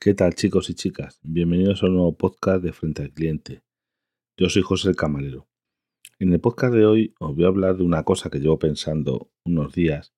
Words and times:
¿Qué 0.00 0.14
tal 0.14 0.34
chicos 0.34 0.70
y 0.70 0.74
chicas? 0.74 1.18
Bienvenidos 1.22 1.82
a 1.82 1.86
un 1.86 1.94
nuevo 1.94 2.16
podcast 2.16 2.62
de 2.62 2.72
Frente 2.72 3.02
al 3.02 3.12
Cliente. 3.12 3.62
Yo 4.38 4.48
soy 4.48 4.62
José 4.62 4.90
el 4.90 4.96
Camarero. 4.96 5.48
En 6.20 6.32
el 6.32 6.40
podcast 6.40 6.74
de 6.74 6.86
hoy 6.86 7.14
os 7.18 7.34
voy 7.34 7.44
a 7.44 7.48
hablar 7.48 7.76
de 7.76 7.82
una 7.82 8.04
cosa 8.04 8.30
que 8.30 8.38
llevo 8.38 8.60
pensando 8.60 9.32
unos 9.44 9.74
días 9.74 10.14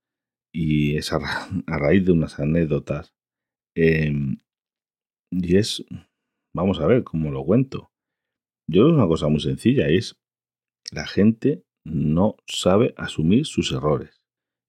y 0.53 0.97
es 0.97 1.11
a, 1.13 1.21
raíz 1.67 2.05
de 2.05 2.13
unas 2.13 2.39
anécdotas. 2.39 3.15
Em, 3.75 4.41
y 5.31 5.57
es, 5.57 5.85
vamos 6.55 6.81
a 6.81 6.87
ver 6.87 7.03
cómo 7.03 7.31
lo 7.31 7.45
cuento. 7.45 7.91
Yo 8.69 8.89
es 8.89 8.93
una 8.93 9.07
cosa 9.07 9.29
muy 9.29 9.41
sencilla, 9.41 9.89
es 9.89 10.21
la 10.93 11.07
gente 11.07 11.65
no 11.85 12.37
sabe 12.47 12.93
asumir 12.99 13.47
sus 13.47 13.73
errores 13.73 14.20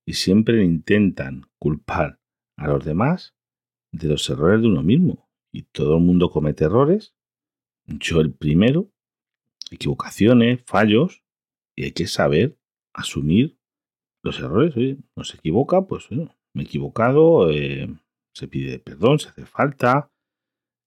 y 0.05 0.13
siempre 0.13 0.63
intentan 0.63 1.43
culpar 1.59 2.19
a 2.57 2.67
los 2.67 2.83
demás 2.85 3.35
de 3.91 4.07
los 4.07 4.29
errores 4.29 4.61
de 4.61 4.67
uno 4.67 4.83
mismo. 4.83 5.29
Y 5.53 5.63
todo 5.63 5.97
el 5.97 6.03
mundo 6.03 6.29
comete 6.29 6.65
errores, 6.65 7.13
yo 7.85 8.21
el 8.21 8.33
primero, 8.33 8.91
equivocaciones, 9.69 10.61
fallos, 10.65 11.23
y 11.75 11.85
hay 11.85 11.91
que 11.91 12.07
saber 12.07 12.57
asumir 12.93 13.57
los 14.23 14.39
errores. 14.39 14.75
Oye, 14.77 14.97
no 15.15 15.23
se 15.23 15.37
equivoca, 15.37 15.81
pues 15.87 16.09
me 16.11 16.61
he 16.61 16.65
equivocado, 16.65 17.49
eh, 17.49 17.87
se 18.33 18.47
pide 18.47 18.79
perdón, 18.79 19.19
se 19.19 19.29
hace 19.29 19.45
falta, 19.45 20.11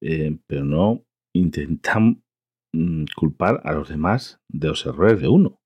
eh, 0.03 0.39
pero 0.47 0.65
no 0.65 1.05
intentan 1.35 2.25
mm, 2.73 3.05
culpar 3.17 3.61
a 3.65 3.73
los 3.73 3.89
demás 3.89 4.41
de 4.49 4.69
los 4.69 4.87
errores 4.87 5.21
de 5.21 5.29
uno. 5.29 5.61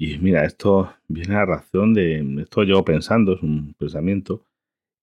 Y 0.00 0.16
mira, 0.18 0.44
esto 0.44 0.94
viene 1.08 1.34
a 1.34 1.44
razón 1.44 1.92
de, 1.92 2.24
esto 2.40 2.62
llevo 2.62 2.84
pensando, 2.84 3.34
es 3.34 3.42
un 3.42 3.74
pensamiento 3.74 4.44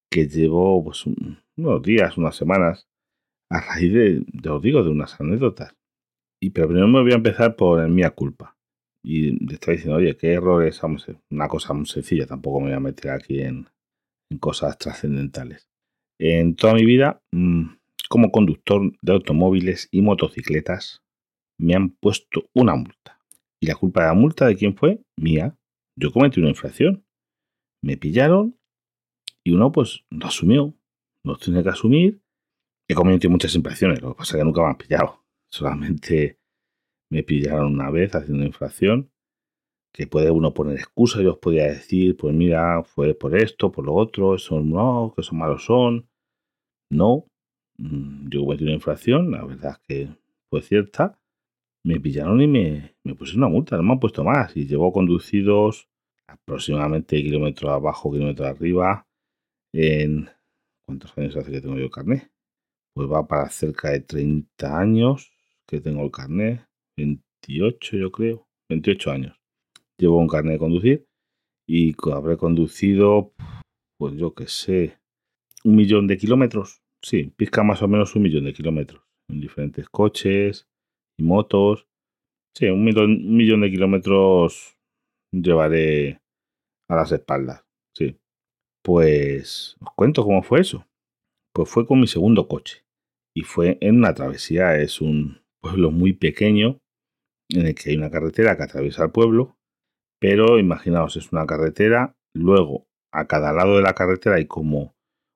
que 0.09 0.25
llevo 0.25 0.81
pues, 0.85 1.05
unos 1.05 1.83
días, 1.83 2.17
unas 2.17 2.37
semanas, 2.37 2.87
a 3.49 3.59
raíz 3.59 3.93
de, 3.93 4.49
os 4.49 4.61
digo, 4.61 4.83
de 4.83 4.89
unas 4.89 5.19
anécdotas. 5.19 5.75
Y 6.41 6.51
pero 6.51 6.67
primero 6.67 6.87
me 6.87 7.01
voy 7.01 7.11
a 7.11 7.15
empezar 7.15 7.57
por 7.57 7.85
mía 7.89 8.11
culpa. 8.11 8.55
Y 9.03 9.31
le 9.45 9.55
estoy 9.55 9.75
diciendo, 9.75 9.97
oye, 9.97 10.15
qué 10.15 10.31
errores, 10.31 10.79
vamos, 10.81 11.05
una 11.29 11.49
cosa 11.49 11.73
muy 11.73 11.87
sencilla, 11.87 12.25
tampoco 12.25 12.61
me 12.61 12.67
voy 12.67 12.75
a 12.75 12.79
meter 12.79 13.11
aquí 13.11 13.41
en, 13.41 13.67
cosas 14.39 14.77
trascendentales. 14.77 15.67
En 16.19 16.55
toda 16.55 16.73
mi 16.73 16.85
vida, 16.85 17.21
mm, 17.31 17.65
como 18.09 18.31
conductor 18.31 18.93
de 19.01 19.11
automóviles 19.11 19.89
y 19.91 20.01
motocicletas, 20.01 21.03
me 21.57 21.75
han 21.75 21.89
puesto 21.89 22.49
una 22.53 22.75
multa. 22.75 23.14
¿Y 23.61 23.67
la 23.67 23.75
culpa 23.75 24.01
de 24.01 24.07
la 24.07 24.13
multa 24.13 24.47
de 24.47 24.55
quién 24.55 24.75
fue? 24.75 25.01
Mía. 25.17 25.57
Yo 25.97 26.11
cometí 26.11 26.39
una 26.39 26.49
infracción. 26.49 27.05
Me 27.81 27.97
pillaron 27.97 28.57
y 29.43 29.51
uno 29.51 29.71
pues 29.71 30.03
lo 30.09 30.27
asumió. 30.27 30.73
Lo 31.23 31.37
tiene 31.37 31.63
que 31.63 31.69
asumir. 31.69 32.21
He 32.87 32.93
cometido 32.93 33.31
muchas 33.31 33.55
infracciones, 33.55 34.01
lo 34.01 34.09
que 34.09 34.17
pasa 34.19 34.37
es 34.37 34.41
que 34.41 34.45
nunca 34.45 34.61
me 34.61 34.67
han 34.67 34.77
pillado. 34.77 35.23
Solamente 35.49 36.39
me 37.09 37.23
pillaron 37.23 37.73
una 37.73 37.89
vez 37.89 38.13
haciendo 38.13 38.45
infracción 38.45 39.11
que 39.95 40.07
puede 40.07 40.29
uno 40.29 40.53
poner 40.53 40.77
excusas. 40.77 41.21
Yo 41.21 41.33
os 41.33 41.37
podía 41.39 41.67
decir, 41.67 42.17
pues 42.17 42.35
mira, 42.35 42.83
fue 42.83 43.13
por 43.15 43.37
esto, 43.37 43.71
por 43.71 43.85
lo 43.85 43.93
otro, 43.93 44.35
eso 44.35 44.59
no, 44.59 45.13
que 45.15 45.23
son 45.23 45.37
malos 45.37 45.63
son. 45.63 46.09
No, 46.91 47.27
mm, 47.77 48.27
yo 48.29 48.41
cometí 48.41 48.63
una 48.65 48.73
infracción, 48.73 49.31
la 49.31 49.45
verdad 49.45 49.71
es 49.71 49.87
que 49.87 50.09
fue 50.49 50.61
cierta. 50.61 51.17
Me 51.85 51.99
pillaron 51.99 52.41
y 52.41 52.47
me, 52.47 52.95
me 53.03 53.13
pusieron 53.13 53.43
una 53.43 53.53
multa, 53.53 53.77
no 53.77 53.83
me 53.83 53.93
han 53.93 53.99
puesto 53.99 54.23
más. 54.23 54.57
Y 54.57 54.65
llevo 54.65 54.91
conducidos 54.91 55.87
aproximadamente 56.27 57.21
kilómetros 57.21 57.71
abajo, 57.71 58.11
kilómetros 58.11 58.47
arriba, 58.47 59.07
en... 59.71 60.29
¿Cuántos 60.87 61.17
años 61.17 61.35
hace 61.35 61.51
que 61.51 61.61
tengo 61.61 61.77
yo 61.77 61.85
el 61.85 61.91
carnet? 61.91 62.31
Pues 62.93 63.09
va 63.09 63.27
para 63.27 63.49
cerca 63.49 63.89
de 63.89 64.01
30 64.01 64.79
años 64.79 65.31
que 65.67 65.81
tengo 65.81 66.03
el 66.03 66.11
carnet. 66.11 66.67
28 66.97 67.97
yo 67.97 68.11
creo. 68.11 68.47
28 68.69 69.11
años. 69.11 69.41
Llevo 69.97 70.19
un 70.19 70.27
carnet 70.27 70.53
de 70.53 70.59
conducir 70.59 71.07
y 71.67 71.95
habré 72.11 72.37
conducido, 72.37 73.33
pues 73.97 74.15
yo 74.15 74.33
qué 74.33 74.47
sé, 74.47 74.99
un 75.63 75.75
millón 75.75 76.07
de 76.07 76.17
kilómetros. 76.17 76.81
Sí, 77.01 77.31
pizca 77.35 77.63
más 77.63 77.81
o 77.81 77.87
menos 77.87 78.15
un 78.15 78.23
millón 78.23 78.45
de 78.45 78.53
kilómetros. 78.53 79.03
En 79.27 79.39
diferentes 79.39 79.89
coches 79.89 80.67
y 81.17 81.23
motos. 81.23 81.87
Sí, 82.55 82.67
un 82.67 82.83
millón, 82.83 83.11
un 83.11 83.37
millón 83.37 83.61
de 83.61 83.71
kilómetros 83.71 84.77
llevaré 85.31 86.21
a 86.89 86.95
las 86.95 87.11
espaldas. 87.11 87.65
Sí. 87.95 88.17
Pues 88.83 89.75
os 89.81 89.93
cuento 89.95 90.23
cómo 90.23 90.43
fue 90.43 90.61
eso. 90.61 90.87
Pues 91.53 91.69
fue 91.69 91.85
con 91.85 91.99
mi 91.99 92.07
segundo 92.07 92.47
coche. 92.47 92.85
Y 93.35 93.41
fue 93.43 93.77
en 93.81 93.97
una 93.97 94.13
travesía. 94.13 94.77
Es 94.77 95.01
un 95.01 95.41
pueblo 95.61 95.91
muy 95.91 96.13
pequeño 96.13 96.79
en 97.49 97.67
el 97.67 97.75
que 97.75 97.89
hay 97.89 97.97
una 97.97 98.11
carretera 98.11 98.55
que 98.55 98.63
atraviesa 98.63 99.03
el 99.03 99.11
pueblo. 99.11 99.57
Pero 100.19 100.59
imaginaos, 100.59 101.17
es 101.17 101.31
una 101.31 101.45
carretera. 101.45 102.15
Luego, 102.33 102.87
a 103.11 103.27
cada 103.27 103.53
lado 103.53 103.77
de 103.77 103.83
la 103.83 103.93
carretera 103.93 104.35
hay 104.35 104.45
como 104.45 104.95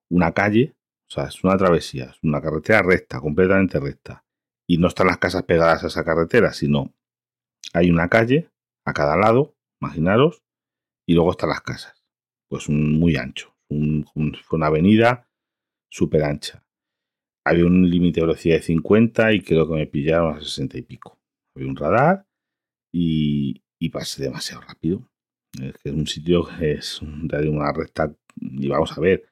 una 0.09 0.33
calle. 0.33 0.75
O 1.09 1.13
sea, 1.13 1.25
es 1.25 1.43
una 1.43 1.57
travesía. 1.57 2.05
Es 2.05 2.23
una 2.23 2.41
carretera 2.41 2.81
recta, 2.81 3.19
completamente 3.19 3.79
recta. 3.79 4.23
Y 4.69 4.77
no 4.77 4.87
están 4.87 5.07
las 5.07 5.17
casas 5.17 5.43
pegadas 5.43 5.83
a 5.83 5.87
esa 5.87 6.05
carretera, 6.05 6.53
sino 6.53 6.93
hay 7.73 7.89
una 7.89 8.09
calle 8.09 8.51
a 8.85 8.93
cada 8.93 9.17
lado, 9.17 9.55
imaginaros, 9.81 10.43
y 11.07 11.15
luego 11.15 11.31
están 11.31 11.49
las 11.49 11.61
casas 11.61 11.99
pues 12.49 12.67
muy 12.67 13.15
ancho. 13.15 13.55
fue 13.69 14.57
una 14.57 14.67
avenida 14.67 15.29
súper 15.89 16.23
ancha. 16.23 16.65
Había 17.45 17.65
un 17.65 17.89
límite 17.89 18.19
de 18.19 18.27
velocidad 18.27 18.55
de 18.57 18.63
50 18.63 19.33
y 19.33 19.41
creo 19.41 19.67
que 19.67 19.75
me 19.75 19.87
pillaron 19.87 20.35
a 20.35 20.41
60 20.41 20.77
y 20.77 20.81
pico. 20.81 21.19
Había 21.55 21.69
un 21.69 21.77
radar 21.77 22.27
y, 22.91 23.61
pasé 23.91 24.23
demasiado 24.23 24.61
rápido. 24.61 25.09
Es 25.61 25.77
que 25.77 25.89
es 25.89 25.95
un 25.95 26.05
sitio 26.05 26.45
que 26.45 26.73
es 26.73 27.01
una 27.01 27.71
recta. 27.71 28.13
Y 28.35 28.67
vamos 28.67 28.97
a 28.97 29.01
ver, 29.01 29.29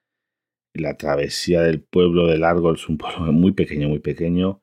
la 0.74 0.96
travesía 0.96 1.62
del 1.62 1.82
pueblo 1.82 2.28
de 2.28 2.38
Largo 2.38 2.74
es 2.74 2.88
un 2.88 2.98
pueblo 2.98 3.32
muy 3.32 3.52
pequeño, 3.52 3.90
muy 3.90 4.00
pequeño. 4.00 4.62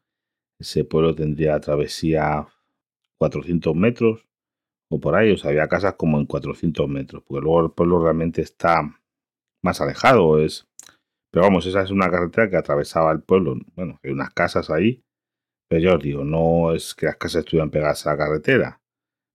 Ese 0.59 0.85
pueblo 0.85 1.15
tendría 1.15 1.59
travesía 1.61 2.47
400 3.19 3.75
metros 3.75 4.27
por 5.01 5.15
ahí, 5.15 5.33
o 5.33 5.37
sea, 5.37 5.51
había 5.51 5.69
casas 5.69 5.95
como 5.95 6.19
en 6.19 6.27
400 6.27 6.89
metros, 6.89 7.23
porque 7.27 7.43
luego 7.43 7.65
el 7.67 7.73
pueblo 7.73 8.03
realmente 8.03 8.43
está 8.43 9.01
más 9.63 9.81
alejado, 9.81 10.41
es... 10.41 10.67
Pero 11.31 11.47
vamos, 11.47 11.67
esa 11.67 11.83
es 11.83 11.91
una 11.91 12.11
carretera 12.11 12.49
que 12.49 12.57
atravesaba 12.57 13.11
el 13.11 13.21
pueblo, 13.21 13.57
bueno, 13.75 13.99
hay 14.05 14.13
unas 14.13 14.31
casas 14.31 14.71
ahí, 14.71 15.03
pero 15.69 15.83
yo 15.83 15.97
os 15.97 16.03
digo, 16.03 16.25
no 16.25 16.73
es 16.73 16.95
que 16.95 17.07
las 17.07 17.17
casas 17.17 17.41
estuvieran 17.41 17.71
pegadas 17.71 18.07
a 18.07 18.13
la 18.13 18.19
carretera, 18.19 18.83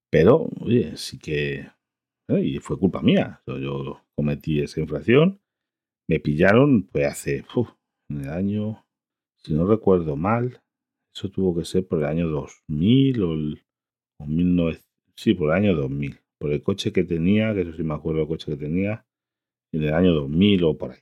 pero, 0.10 0.48
oye, 0.62 0.96
sí 0.96 1.20
que... 1.20 1.68
¿eh? 2.30 2.40
Y 2.42 2.60
fue 2.60 2.80
culpa 2.80 3.02
mía, 3.02 3.42
yo, 3.46 4.02
cometí 4.16 4.62
esa 4.62 4.80
infracción, 4.80 5.42
me 6.08 6.20
pillaron, 6.20 6.84
pues 6.84 7.06
hace, 7.06 7.46
en 8.10 8.22
el 8.22 8.30
año, 8.30 8.86
si 9.36 9.54
no 9.54 9.68
recuerdo 9.68 10.16
mal, 10.16 10.62
eso 11.20 11.30
tuvo 11.30 11.54
que 11.56 11.66
ser 11.66 11.86
por 11.86 12.00
el 12.00 12.06
año 12.06 12.30
2000 12.30 13.24
o, 13.24 13.34
el, 13.34 13.62
o 14.20 14.26
1900 14.26 14.90
Sí, 15.20 15.34
por 15.34 15.50
el 15.50 15.58
año 15.58 15.76
2000. 15.76 16.18
Por 16.40 16.54
el 16.54 16.64
coche 16.64 16.94
que 16.94 17.04
tenía, 17.04 17.54
que 17.54 17.62
eso 17.62 17.74
sí 17.74 17.84
me 17.84 17.94
acuerdo 17.94 18.22
el 18.22 18.28
coche 18.28 18.54
que 18.54 18.58
tenía, 18.58 19.06
en 19.74 19.84
el 19.84 19.94
año 19.94 20.14
2000 20.14 20.64
o 20.64 20.78
por 20.78 20.92
ahí. 20.92 21.00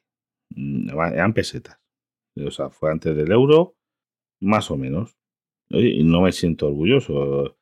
Mm, 0.56 0.90
eran 1.14 1.34
pesetas. 1.36 1.80
O 2.36 2.50
sea, 2.50 2.72
fue 2.72 2.92
antes 2.92 3.16
del 3.16 3.32
euro, 3.32 3.76
más 4.42 4.72
o 4.72 4.78
menos. 4.78 5.16
y 5.70 6.04
no 6.04 6.22
me 6.22 6.32
siento 6.32 6.66
orgulloso. 6.68 7.56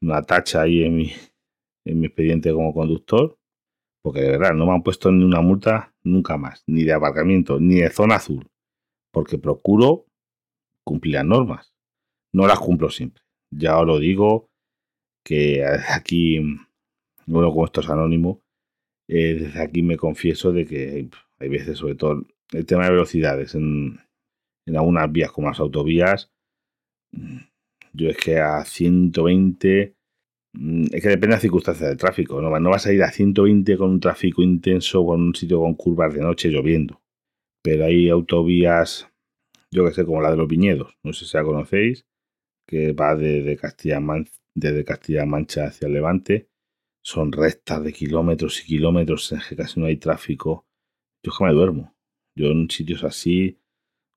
Una 0.00 0.22
tacha 0.22 0.62
ahí 0.62 0.84
en 0.84 0.96
mi, 0.96 1.10
en 1.84 1.98
mi 1.98 2.06
expediente 2.06 2.52
como 2.52 2.72
conductor. 2.72 3.36
Porque 4.02 4.20
de 4.20 4.30
verdad, 4.30 4.54
no 4.54 4.66
me 4.66 4.74
han 4.74 4.84
puesto 4.84 5.10
ni 5.10 5.24
una 5.24 5.40
multa 5.40 5.92
nunca 6.04 6.36
más. 6.36 6.62
Ni 6.68 6.84
de 6.84 6.92
aparcamiento, 6.92 7.58
ni 7.58 7.80
de 7.80 7.90
zona 7.90 8.14
azul. 8.16 8.46
Porque 9.12 9.38
procuro 9.38 10.06
cumplir 10.84 11.14
las 11.14 11.24
normas. 11.24 11.69
No 12.32 12.46
las 12.46 12.58
cumplo 12.58 12.90
siempre. 12.90 13.22
Ya 13.52 13.78
os 13.78 13.86
lo 13.86 13.98
digo 13.98 14.48
que 15.24 15.64
aquí, 15.94 16.38
bueno, 17.26 17.50
como 17.50 17.64
esto 17.64 17.80
es 17.80 17.88
anónimo, 17.88 18.40
eh, 19.08 19.34
desde 19.34 19.60
aquí 19.60 19.82
me 19.82 19.96
confieso 19.96 20.52
de 20.52 20.66
que 20.66 21.08
hay 21.38 21.48
veces, 21.48 21.78
sobre 21.78 21.96
todo 21.96 22.24
el 22.52 22.66
tema 22.66 22.84
de 22.84 22.92
velocidades 22.92 23.54
en, 23.54 23.98
en 24.66 24.76
algunas 24.76 25.10
vías 25.10 25.32
como 25.32 25.48
las 25.48 25.60
autovías, 25.60 26.30
mm, 27.12 27.38
yo 27.92 28.08
es 28.08 28.16
que 28.16 28.38
a 28.38 28.64
120, 28.64 29.96
mm, 30.52 30.84
es 30.92 31.02
que 31.02 31.08
depende 31.08 31.28
de 31.28 31.32
las 31.34 31.42
circunstancias 31.42 31.88
del 31.88 31.98
tráfico, 31.98 32.40
¿no? 32.40 32.58
no 32.58 32.70
vas 32.70 32.86
a 32.86 32.92
ir 32.92 33.02
a 33.02 33.10
120 33.10 33.76
con 33.76 33.90
un 33.90 34.00
tráfico 34.00 34.42
intenso 34.42 35.00
o 35.00 35.14
en 35.14 35.22
un 35.22 35.34
sitio 35.34 35.60
con 35.60 35.74
curvas 35.74 36.14
de 36.14 36.20
noche 36.20 36.48
lloviendo, 36.48 37.00
pero 37.62 37.86
hay 37.86 38.08
autovías, 38.08 39.08
yo 39.72 39.84
que 39.84 39.92
sé, 39.92 40.04
como 40.04 40.22
la 40.22 40.30
de 40.30 40.36
los 40.36 40.48
viñedos, 40.48 40.96
no 41.02 41.12
sé 41.12 41.24
si 41.24 41.36
la 41.36 41.44
conocéis, 41.44 42.06
que 42.70 42.92
va 42.92 43.16
desde 43.16 43.56
Castilla-Mancha 43.56 45.64
hacia 45.64 45.88
el 45.88 45.92
Levante, 45.92 46.48
son 47.02 47.32
rectas 47.32 47.82
de 47.82 47.92
kilómetros 47.92 48.62
y 48.62 48.66
kilómetros 48.66 49.32
en 49.32 49.40
que 49.48 49.56
casi 49.56 49.80
no 49.80 49.86
hay 49.86 49.96
tráfico. 49.96 50.68
Yo 51.20 51.32
es 51.32 51.38
que 51.38 51.44
me 51.44 51.52
duermo. 51.52 51.96
Yo 52.36 52.46
en 52.46 52.70
sitios 52.70 53.02
así, 53.02 53.58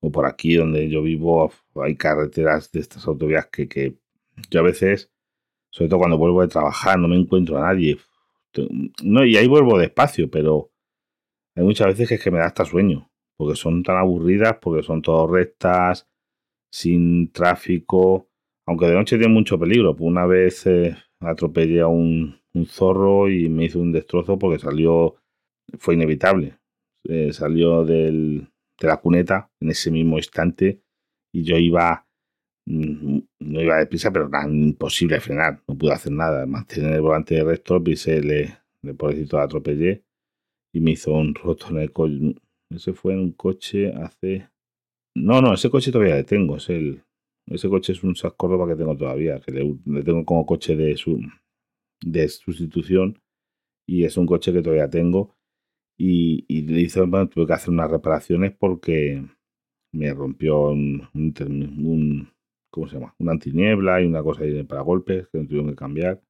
o 0.00 0.12
por 0.12 0.26
aquí 0.26 0.54
donde 0.54 0.88
yo 0.88 1.02
vivo, 1.02 1.52
hay 1.74 1.96
carreteras 1.96 2.70
de 2.70 2.78
estas 2.78 3.08
autovías 3.08 3.48
que, 3.48 3.68
que 3.68 3.98
yo 4.50 4.60
a 4.60 4.62
veces, 4.62 5.10
sobre 5.70 5.88
todo 5.88 5.98
cuando 5.98 6.16
vuelvo 6.16 6.42
de 6.42 6.48
trabajar, 6.48 6.96
no 6.96 7.08
me 7.08 7.16
encuentro 7.16 7.58
a 7.58 7.62
nadie. 7.62 7.98
No, 9.02 9.24
y 9.24 9.36
ahí 9.36 9.48
vuelvo 9.48 9.78
despacio, 9.78 10.30
pero 10.30 10.70
hay 11.56 11.64
muchas 11.64 11.88
veces 11.88 12.08
que 12.08 12.14
es 12.14 12.22
que 12.22 12.30
me 12.30 12.38
da 12.38 12.46
hasta 12.46 12.64
sueño, 12.64 13.10
porque 13.36 13.56
son 13.56 13.82
tan 13.82 13.96
aburridas, 13.96 14.58
porque 14.62 14.84
son 14.84 15.02
todas 15.02 15.28
rectas, 15.28 16.08
sin 16.70 17.32
tráfico, 17.32 18.30
aunque 18.66 18.86
de 18.86 18.94
noche 18.94 19.18
tiene 19.18 19.32
mucho 19.32 19.58
peligro. 19.58 19.94
Pues 19.96 20.08
una 20.08 20.26
vez 20.26 20.66
eh, 20.66 20.96
atropellé 21.20 21.80
a 21.80 21.88
un, 21.88 22.40
zorro 22.66 23.28
y 23.28 23.48
me 23.48 23.64
hizo 23.64 23.80
un 23.80 23.92
destrozo 23.92 24.38
porque 24.38 24.60
salió, 24.60 25.16
fue 25.78 25.94
inevitable. 25.94 26.58
Eh, 27.04 27.32
salió 27.32 27.84
del, 27.84 28.48
de 28.80 28.88
la 28.88 28.98
cuneta 28.98 29.50
en 29.60 29.70
ese 29.70 29.90
mismo 29.90 30.16
instante 30.16 30.80
y 31.32 31.42
yo 31.42 31.56
iba, 31.56 32.06
mm, 32.66 33.18
no 33.40 33.60
iba 33.60 33.78
deprisa, 33.78 34.12
pero 34.12 34.28
era 34.28 34.48
imposible 34.48 35.20
frenar, 35.20 35.60
no 35.66 35.76
pude 35.76 35.92
hacer 35.92 36.12
nada. 36.12 36.46
Mantener 36.46 36.94
el 36.94 37.00
volante 37.00 37.34
de 37.34 37.44
recto, 37.44 37.82
pisé, 37.82 38.22
le, 38.22 38.56
le 38.82 38.94
pobrecito 38.94 39.38
atropellé 39.38 40.04
y 40.72 40.80
me 40.80 40.92
hizo 40.92 41.12
un 41.12 41.34
roto 41.34 41.68
en 41.70 41.78
el 41.78 41.92
coche. 41.92 42.36
Ese 42.70 42.92
fue 42.92 43.14
en 43.14 43.20
un 43.20 43.32
coche 43.32 43.92
hace... 43.92 44.48
No, 45.16 45.40
no, 45.40 45.54
ese 45.54 45.70
coche 45.70 45.92
todavía 45.92 46.16
le 46.16 46.24
tengo, 46.24 46.56
es 46.56 46.68
el, 46.70 47.03
ese 47.46 47.68
coche 47.68 47.92
es 47.92 48.02
un 48.02 48.16
SAS 48.16 48.32
Córdoba 48.34 48.66
que 48.68 48.76
tengo 48.76 48.96
todavía, 48.96 49.40
que 49.40 49.52
le, 49.52 50.02
tengo 50.02 50.24
como 50.24 50.46
coche 50.46 50.76
de, 50.76 50.96
su, 50.96 51.20
de 52.00 52.28
sustitución 52.28 53.20
y 53.86 54.04
es 54.04 54.16
un 54.16 54.26
coche 54.26 54.52
que 54.52 54.62
todavía 54.62 54.88
tengo. 54.88 55.34
Y, 55.96 56.44
le 56.62 56.80
hice, 56.80 57.00
tuve 57.30 57.46
que 57.46 57.52
hacer 57.52 57.70
unas 57.70 57.90
reparaciones 57.90 58.52
porque 58.52 59.24
me 59.92 60.12
rompió 60.12 60.70
un, 60.70 62.28
¿cómo 62.70 62.88
se 62.88 62.94
llama? 62.94 63.14
Una 63.18 63.32
antiniebla 63.32 64.02
y 64.02 64.06
una 64.06 64.22
cosa 64.22 64.42
para 64.66 64.82
golpes 64.82 65.28
que 65.28 65.38
no 65.38 65.46
tuvieron 65.46 65.70
que 65.70 65.76
cambiar. 65.76 66.20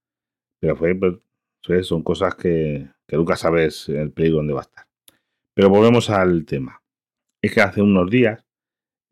Pero 0.61 0.77
fue, 0.77 0.95
pues, 0.95 1.87
son 1.87 2.03
cosas 2.03 2.35
que, 2.35 2.89
que 3.07 3.17
nunca 3.17 3.37
sabes 3.37 3.89
el 3.89 4.11
peligro 4.13 4.39
dónde 4.39 4.53
va 4.53 4.61
a 4.61 4.65
estar. 4.65 4.87
Pero 5.55 5.71
volvemos 5.71 6.11
al 6.11 6.45
tema. 6.45 6.83
Es 7.41 7.55
que 7.55 7.61
hace 7.61 7.81
unos 7.81 8.11
días 8.11 8.45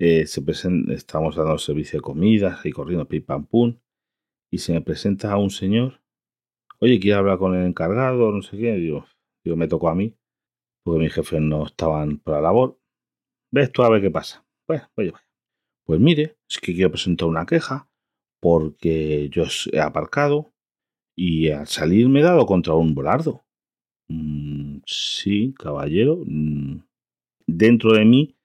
eh, 0.05 0.27
se 0.27 0.43
presenta, 0.43 0.93
estamos 0.93 1.37
dando 1.37 1.57
servicio 1.59 2.01
de 2.01 2.03
comidas 2.03 2.67
y 2.67 2.73
corriendo 2.73 3.07
pim 3.07 3.25
pam 3.25 3.47
pum, 3.47 3.79
y 4.51 4.59
se 4.59 4.73
me 4.73 4.81
presenta 4.81 5.37
un 5.37 5.51
señor, 5.51 6.01
oye, 6.81 6.99
quiero 6.99 7.21
hablar 7.21 7.39
con 7.39 7.55
el 7.55 7.65
encargado, 7.65 8.33
no 8.33 8.43
sé 8.43 8.57
qué, 8.59 8.73
digo, 8.75 9.07
digo, 9.45 9.57
me 9.57 9.69
tocó 9.69 9.91
a 9.91 9.95
mí, 9.95 10.17
porque 10.83 11.05
mis 11.05 11.13
jefes 11.13 11.41
no 11.41 11.67
estaban 11.67 12.19
por 12.19 12.35
la 12.35 12.41
labor, 12.41 12.81
ves 13.53 13.71
tú 13.71 13.85
a 13.85 13.91
ver 13.91 14.03
qué 14.03 14.11
pasa. 14.11 14.45
Pues, 14.67 14.83
oye, 14.97 15.13
vaya. 15.13 15.25
Pues 15.85 16.01
mire, 16.01 16.37
es 16.51 16.59
que 16.59 16.75
quiero 16.75 16.91
presentar 16.91 17.29
una 17.29 17.47
queja, 17.47 17.89
porque 18.41 19.29
yo 19.31 19.45
he 19.73 19.79
aparcado 19.79 20.53
y 21.17 21.51
al 21.51 21.69
salir 21.69 22.09
me 22.09 22.21
he 22.21 22.23
dado 22.25 22.45
contra 22.47 22.75
un 22.75 22.93
volardo. 22.93 23.45
Mm, 24.09 24.79
sí, 24.85 25.55
caballero. 25.57 26.23
Mm, 26.27 26.81
dentro 27.47 27.93
de 27.93 28.05
mí 28.05 28.37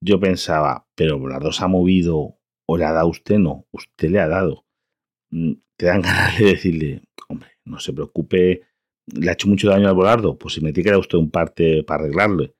yo 0.00 0.20
pensaba, 0.20 0.86
pero 0.94 1.18
Volardo 1.18 1.52
se 1.52 1.64
ha 1.64 1.68
movido 1.68 2.38
o 2.66 2.76
le 2.76 2.84
ha 2.84 2.92
dado 2.92 3.08
usted, 3.08 3.38
no, 3.38 3.66
usted 3.72 4.10
le 4.10 4.20
ha 4.20 4.28
dado. 4.28 4.66
Mm, 5.30 5.52
te 5.76 5.86
dan 5.86 6.00
ganas 6.02 6.38
de 6.38 6.44
decirle, 6.46 7.02
hombre, 7.28 7.50
no 7.64 7.78
se 7.78 7.92
preocupe, 7.92 8.62
le 9.06 9.30
ha 9.30 9.34
hecho 9.34 9.48
mucho 9.48 9.68
daño 9.68 9.88
al 9.88 9.94
volardo, 9.94 10.38
pues 10.38 10.54
si 10.54 10.60
me 10.60 10.72
tiene 10.72 10.84
que 10.86 10.90
dar 10.90 11.00
usted 11.00 11.18
un 11.18 11.30
parte 11.30 11.82
para 11.84 12.04
arreglarlo. 12.04 12.54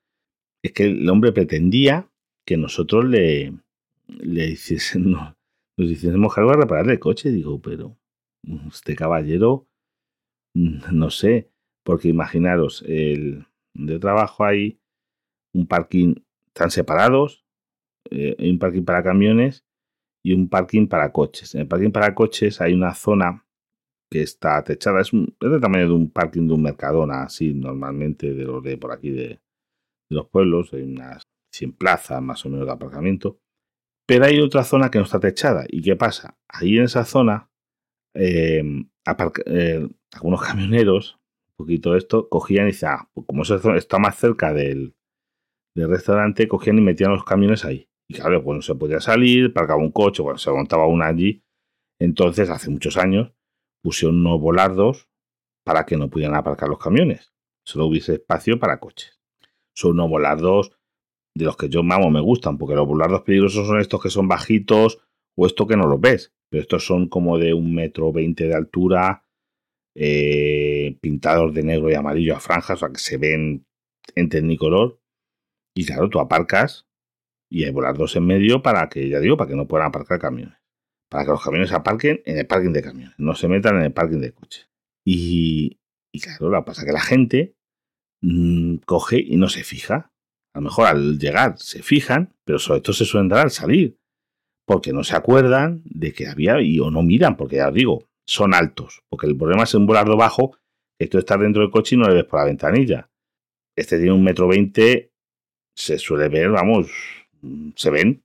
Es 0.63 0.73
que 0.73 0.85
el 0.85 1.09
hombre 1.09 1.33
pretendía 1.33 2.11
que 2.47 2.57
nosotros 2.57 3.05
le, 3.05 3.53
le 4.07 4.47
hiciésemos, 4.49 5.35
nos 5.77 5.91
hiciésemos 5.91 6.37
algo 6.39 6.51
a 6.51 6.57
repararle 6.57 6.95
el 6.95 6.99
coche. 6.99 7.31
Digo, 7.31 7.61
pero 7.61 7.99
este 8.69 8.95
caballero, 8.95 9.69
no 10.55 11.11
sé, 11.11 11.51
porque 11.85 12.09
imaginaros, 12.09 12.83
el 12.87 13.47
de 13.75 13.99
trabajo 13.99 14.45
hay 14.45 14.81
un 15.53 15.67
parking 15.67 16.15
están 16.57 16.71
separados, 16.71 17.45
eh, 18.11 18.35
hay 18.39 18.51
un 18.51 18.59
parking 18.59 18.85
para 18.85 19.03
camiones 19.03 19.67
y 20.25 20.33
un 20.33 20.49
parking 20.49 20.87
para 20.87 21.13
coches. 21.13 21.55
En 21.55 21.63
el 21.63 21.69
parking 21.69 21.91
para 21.91 22.15
coches 22.15 22.63
hay 22.63 22.73
una 22.73 22.95
zona 22.95 23.47
que 24.11 24.23
está 24.23 24.65
techada, 24.65 25.03
es, 25.03 25.13
un, 25.13 25.37
es 25.39 25.51
del 25.51 25.61
tamaño 25.61 25.89
de 25.89 25.93
un 25.93 26.11
parking 26.11 26.47
de 26.49 26.55
un 26.55 26.63
Mercadona, 26.63 27.25
así 27.25 27.53
normalmente 27.53 28.33
de 28.33 28.45
los 28.45 28.63
de 28.63 28.79
por 28.79 28.93
aquí 28.93 29.11
de, 29.11 29.39
los 30.09 30.29
pueblos, 30.29 30.73
hay 30.73 30.83
unas 30.83 31.25
100 31.53 31.73
plazas 31.73 32.23
más 32.23 32.47
o 32.47 32.49
menos 32.49 32.65
de 32.65 32.73
aparcamiento. 32.73 33.39
Pero 34.07 34.25
hay 34.25 34.41
otra 34.41 34.63
zona 34.63 34.91
que 34.91 34.99
no 34.99 35.05
está 35.05 35.19
techada. 35.19 35.67
¿Y 35.69 35.83
qué 35.83 35.97
pasa? 35.97 36.39
Ahí 36.49 36.79
en 36.79 36.85
esa 36.85 37.05
zona, 37.05 37.51
em, 38.15 38.89
eh, 39.47 39.89
algunos 40.13 40.41
camioneros, 40.41 41.19
un 41.51 41.57
poquito 41.57 41.97
esto, 41.97 42.29
cogían 42.29 42.69
y 42.69 42.71
decían, 42.71 42.93
ah, 43.01 43.11
pues 43.13 43.27
como 43.27 43.45
zona 43.45 43.77
está 43.77 43.99
más 43.99 44.17
cerca 44.17 44.55
del, 44.55 44.96
del 45.77 45.91
restaurante 45.91 46.49
cogían 46.49 46.79
y 46.79 46.81
metían 46.81 47.13
los 47.13 47.25
camiones 47.25 47.65
ahí. 47.65 47.89
Y 48.09 48.15
claro, 48.15 48.43
pues 48.43 48.57
no 48.57 48.63
se 48.63 48.75
podía 48.75 48.99
salir, 49.01 49.53
parcaba 49.53 49.81
un 49.81 49.93
coche, 49.93 50.23
bueno, 50.23 50.39
se 50.39 50.51
montaba 50.51 50.87
una 50.87 51.07
allí. 51.07 51.45
Entonces, 52.01 52.49
hace 52.49 52.71
muchos 52.71 52.97
años, 52.97 53.33
pusieron 53.83 54.19
unos 54.19 54.41
volardos 54.41 55.09
para 55.65 55.85
que 55.85 55.97
no 55.97 56.09
pudieran 56.09 56.35
aparcar 56.35 56.69
los 56.69 56.79
camiones. 56.79 57.35
Solo 57.65 57.87
hubiese 57.87 58.15
espacio 58.15 58.59
para 58.59 58.81
coches. 58.81 59.21
Son 59.75 59.93
unos 59.93 60.09
volardos 60.09 60.73
de 61.35 61.45
los 61.45 61.57
que 61.59 61.69
yo, 61.69 61.83
vamos, 61.85 62.11
me 62.11 62.21
gustan, 62.21 62.57
porque 62.57 62.75
los 62.75 62.87
volardos 62.87 63.23
peligrosos 63.23 63.67
son 63.67 63.79
estos 63.79 64.03
que 64.03 64.09
son 64.09 64.29
bajitos 64.29 65.07
o 65.37 65.47
estos 65.47 65.67
que 65.67 65.77
no 65.77 65.87
los 65.87 66.01
ves. 66.01 66.33
Pero 66.49 66.63
estos 66.63 66.87
son 66.87 67.09
como 67.09 67.39
de 67.39 67.53
un 67.53 67.75
metro 67.75 68.13
veinte 68.13 68.47
de 68.47 68.55
altura, 68.55 69.25
eh, 69.95 70.97
pintados 71.03 71.53
de 71.53 71.65
negro 71.65 71.91
y 71.91 71.95
amarillo 71.95 72.35
a 72.35 72.41
franjas, 72.41 72.79
o 72.79 72.87
sea 72.87 72.89
que 72.89 72.99
se 72.99 73.19
ven 73.19 73.67
en 74.15 74.29
tecnicolor 74.31 75.01
y 75.77 75.85
claro, 75.85 76.09
tú 76.09 76.19
aparcas 76.21 76.87
y 77.51 77.65
hay 77.65 77.71
volar 77.71 77.97
dos 77.97 78.17
en 78.17 78.27
medio 78.27 78.63
para 78.63 78.89
que, 78.89 79.09
ya 79.11 79.21
digo, 79.21 79.37
para 79.37 79.51
que 79.51 79.57
no 79.57 79.69
puedan 79.69 79.89
aparcar 79.89 80.19
camiones. 80.19 80.57
Para 81.11 81.25
que 81.25 81.31
los 81.31 81.45
camiones 81.45 81.71
aparquen 81.71 82.23
en 82.25 82.39
el 82.39 82.47
parking 82.47 82.73
de 82.73 82.83
camiones, 82.83 83.15
no 83.19 83.35
se 83.35 83.47
metan 83.47 83.77
en 83.77 83.83
el 83.83 83.93
parking 83.93 84.19
de 84.19 84.33
coches. 84.33 84.71
Y, 85.05 85.79
y 86.13 86.21
claro, 86.21 86.49
lo 86.49 86.59
que 86.59 86.67
pasa 86.67 86.81
es 86.81 86.87
que 86.87 86.93
la 86.93 87.01
gente 87.01 87.57
mmm, 88.23 88.77
coge 88.87 89.19
y 89.19 89.37
no 89.37 89.49
se 89.49 89.65
fija. 89.65 90.13
A 90.55 90.61
lo 90.61 90.63
mejor 90.63 90.87
al 90.87 91.19
llegar 91.19 91.59
se 91.59 91.83
fijan, 91.83 92.35
pero 92.45 92.59
sobre 92.59 92.81
todo 92.81 92.95
se 92.95 93.05
suelen 93.05 93.29
dar 93.29 93.41
al 93.41 93.51
salir. 93.51 93.99
Porque 94.67 94.95
no 94.95 95.05
se 95.05 95.15
acuerdan 95.15 95.83
de 95.85 96.15
que 96.15 96.27
había 96.27 96.61
y 96.63 96.81
o 96.81 96.91
no 96.91 97.03
miran, 97.03 97.37
porque 97.37 97.57
ya 97.57 97.69
os 97.69 97.75
digo, 97.75 98.09
son 98.27 98.55
altos. 98.55 99.03
Porque 99.11 99.27
el 99.27 99.37
problema 99.37 99.65
es 99.65 99.75
un 99.75 99.87
volardo 99.87 100.17
bajo, 100.17 100.57
que 100.99 101.07
tú 101.07 101.19
estás 101.19 101.39
dentro 101.39 101.61
del 101.61 101.71
coche 101.71 101.97
y 101.97 101.99
no 101.99 102.09
le 102.09 102.15
ves 102.15 102.25
por 102.25 102.41
la 102.41 102.47
ventanilla. 102.47 103.11
Este 103.77 103.99
tiene 103.99 104.13
un 104.13 104.25
metro 104.25 104.49
veinte 104.49 105.13
se 105.77 105.99
suele 105.99 106.29
ver, 106.29 106.51
vamos, 106.51 106.91
se 107.77 107.91
ven. 107.91 108.25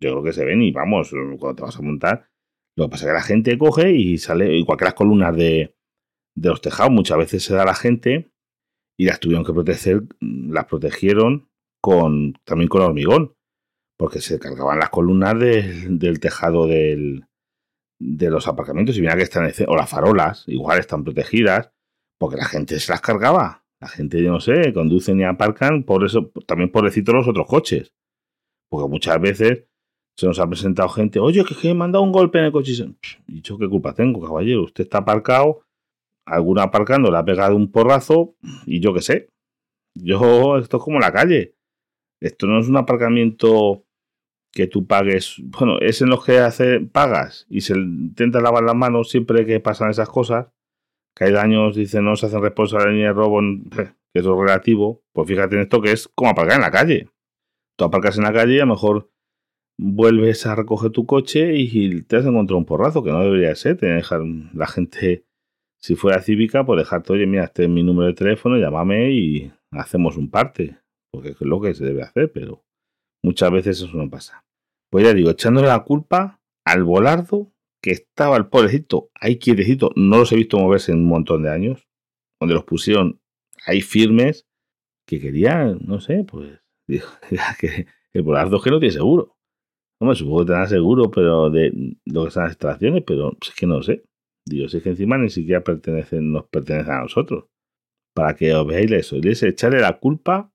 Yo 0.00 0.10
creo 0.12 0.22
que 0.22 0.32
se 0.32 0.44
ven 0.44 0.62
y 0.62 0.72
vamos, 0.72 1.10
cuando 1.38 1.54
te 1.54 1.62
vas 1.62 1.76
a 1.76 1.82
montar. 1.82 2.28
Lo 2.76 2.84
que 2.84 2.90
pasa 2.90 3.04
es 3.04 3.08
que 3.08 3.14
la 3.14 3.22
gente 3.22 3.58
coge 3.58 3.92
y 3.92 4.18
sale, 4.18 4.56
igual 4.56 4.78
que 4.78 4.84
las 4.84 4.94
columnas 4.94 5.34
de, 5.36 5.74
de 6.36 6.48
los 6.48 6.60
tejados, 6.60 6.92
muchas 6.92 7.18
veces 7.18 7.42
se 7.42 7.54
da 7.54 7.64
la 7.64 7.74
gente 7.74 8.30
y 8.96 9.06
las 9.06 9.20
tuvieron 9.20 9.44
que 9.44 9.52
proteger, 9.52 10.02
las 10.20 10.66
protegieron 10.66 11.48
con 11.80 12.34
también 12.44 12.68
con 12.68 12.82
hormigón, 12.82 13.34
porque 13.96 14.20
se 14.20 14.38
cargaban 14.38 14.78
las 14.78 14.90
columnas 14.90 15.38
del 15.38 16.20
tejado 16.20 16.66
del, 16.66 17.26
de 18.00 18.30
los 18.30 18.46
aparcamientos 18.46 18.96
y 18.96 19.00
mira 19.00 19.16
que 19.16 19.22
están, 19.22 19.50
o 19.66 19.76
las 19.76 19.90
farolas, 19.90 20.44
igual 20.46 20.78
están 20.78 21.04
protegidas, 21.04 21.72
porque 22.18 22.36
la 22.36 22.44
gente 22.44 22.78
se 22.80 22.92
las 22.92 23.00
cargaba. 23.00 23.64
La 23.80 23.88
gente, 23.88 24.22
yo 24.22 24.32
no 24.32 24.40
sé, 24.40 24.72
conducen 24.72 25.20
y 25.20 25.24
aparcan, 25.24 25.84
por 25.84 26.04
eso, 26.04 26.32
también 26.46 26.70
pobrecitos 26.70 27.14
los 27.14 27.28
otros 27.28 27.46
coches. 27.46 27.94
Porque 28.68 28.88
muchas 28.88 29.20
veces 29.20 29.66
se 30.16 30.26
nos 30.26 30.40
ha 30.40 30.48
presentado 30.48 30.88
gente, 30.88 31.20
oye, 31.20 31.44
que, 31.44 31.74
me 31.74 31.84
han 31.84 31.94
un 31.94 32.10
golpe 32.10 32.38
en 32.38 32.46
el 32.46 32.52
coche. 32.52 32.72
Y 33.28 33.40
yo, 33.40 33.56
¿qué 33.56 33.68
culpa 33.68 33.94
tengo, 33.94 34.20
caballero? 34.20 34.64
Usted 34.64 34.84
está 34.84 34.98
aparcado, 34.98 35.62
alguno 36.26 36.60
aparcando 36.60 37.10
le 37.10 37.18
ha 37.18 37.24
pegado 37.24 37.54
un 37.54 37.70
porrazo, 37.70 38.34
y 38.66 38.80
yo 38.80 38.92
qué 38.92 39.00
sé. 39.00 39.28
Yo, 39.94 40.58
esto 40.58 40.78
es 40.78 40.82
como 40.82 40.98
la 40.98 41.12
calle. 41.12 41.54
Esto 42.20 42.48
no 42.48 42.58
es 42.58 42.68
un 42.68 42.76
aparcamiento 42.76 43.84
que 44.52 44.66
tú 44.66 44.86
pagues. 44.88 45.36
Bueno, 45.44 45.78
es 45.78 46.02
en 46.02 46.10
los 46.10 46.24
que 46.24 46.38
hace, 46.38 46.80
pagas 46.80 47.46
y 47.48 47.60
se 47.60 47.74
intenta 47.74 48.40
lavar 48.40 48.64
las 48.64 48.74
manos 48.74 49.10
siempre 49.10 49.46
que 49.46 49.60
pasan 49.60 49.90
esas 49.90 50.08
cosas 50.08 50.48
que 51.18 51.24
hay 51.24 51.32
daños, 51.32 51.74
dicen, 51.74 52.04
no 52.04 52.14
se 52.14 52.26
hacen 52.26 52.40
responsables 52.40 52.94
ni 52.94 53.00
de 53.00 53.12
robo, 53.12 53.40
que 53.70 54.20
es 54.20 54.24
lo 54.24 54.40
relativo, 54.40 55.02
pues 55.12 55.26
fíjate 55.26 55.56
en 55.56 55.62
esto 55.62 55.82
que 55.82 55.90
es 55.90 56.06
como 56.06 56.30
aparcar 56.30 56.56
en 56.56 56.62
la 56.62 56.70
calle. 56.70 57.10
Tú 57.76 57.84
aparcas 57.84 58.18
en 58.18 58.24
la 58.24 58.32
calle 58.32 58.54
y 58.54 58.58
a 58.58 58.66
lo 58.66 58.74
mejor 58.74 59.10
vuelves 59.76 60.46
a 60.46 60.54
recoger 60.54 60.90
tu 60.90 61.06
coche 61.06 61.56
y 61.56 62.02
te 62.02 62.16
has 62.16 62.24
encontrado 62.24 62.58
un 62.58 62.64
porrazo, 62.64 63.02
que 63.02 63.10
no 63.10 63.22
debería 63.22 63.54
ser, 63.56 63.76
te 63.76 63.86
dejar 63.86 64.20
la 64.54 64.66
gente 64.66 65.24
Si 65.80 65.94
fuera 65.94 66.22
cívica, 66.22 66.64
pues 66.64 66.78
dejarte, 66.78 67.12
oye, 67.12 67.26
mira, 67.26 67.44
este 67.44 67.64
es 67.64 67.68
mi 67.68 67.82
número 67.82 68.08
de 68.08 68.14
teléfono, 68.14 68.56
llámame 68.56 69.10
y 69.10 69.52
hacemos 69.72 70.16
un 70.16 70.30
parte, 70.30 70.78
porque 71.12 71.30
es 71.30 71.40
lo 71.40 71.60
que 71.60 71.74
se 71.74 71.84
debe 71.84 72.02
hacer, 72.02 72.32
pero 72.32 72.64
muchas 73.22 73.50
veces 73.50 73.80
eso 73.80 73.96
no 73.96 74.10
pasa. 74.10 74.44
Pues 74.90 75.04
ya 75.04 75.14
digo, 75.14 75.30
echándole 75.30 75.68
la 75.68 75.84
culpa 75.84 76.40
al 76.64 76.82
volardo 76.84 77.52
estaba 77.90 78.36
el 78.36 78.46
pobrecito 78.46 79.10
ahí 79.14 79.38
quietecito, 79.38 79.90
no 79.96 80.18
los 80.18 80.32
he 80.32 80.36
visto 80.36 80.58
moverse 80.58 80.92
en 80.92 80.98
un 80.98 81.06
montón 81.06 81.42
de 81.42 81.50
años, 81.50 81.88
donde 82.40 82.54
los 82.54 82.64
pusieron 82.64 83.20
ahí 83.66 83.80
firmes, 83.80 84.46
que 85.06 85.20
querían, 85.20 85.78
no 85.84 86.00
sé, 86.00 86.24
pues, 86.24 86.60
digo, 86.86 87.06
que 87.60 87.86
el 88.12 88.24
que 88.24 88.70
no 88.70 88.80
tiene 88.80 88.90
seguro. 88.90 89.36
No 90.00 90.08
me 90.08 90.14
supongo 90.14 90.40
que 90.40 90.46
tendrá 90.46 90.66
seguro, 90.66 91.10
pero 91.10 91.50
de 91.50 91.96
lo 92.04 92.24
que 92.24 92.30
son 92.30 92.44
las 92.44 92.52
instalaciones, 92.52 93.02
pero 93.06 93.36
es 93.40 93.54
que 93.54 93.66
no 93.66 93.82
sé. 93.82 94.04
Dios, 94.46 94.72
es 94.74 94.82
que 94.82 94.90
encima 94.90 95.18
ni 95.18 95.28
siquiera 95.28 95.62
pertenecen, 95.62 96.32
nos 96.32 96.46
pertenecen 96.46 96.92
a 96.92 97.02
nosotros. 97.02 97.46
Para 98.14 98.34
que 98.34 98.54
os 98.54 98.66
veáis 98.66 98.90
eso. 98.92 99.16
Y 99.16 99.28
es 99.28 99.42
echarle 99.42 99.80
la 99.80 99.98
culpa 99.98 100.52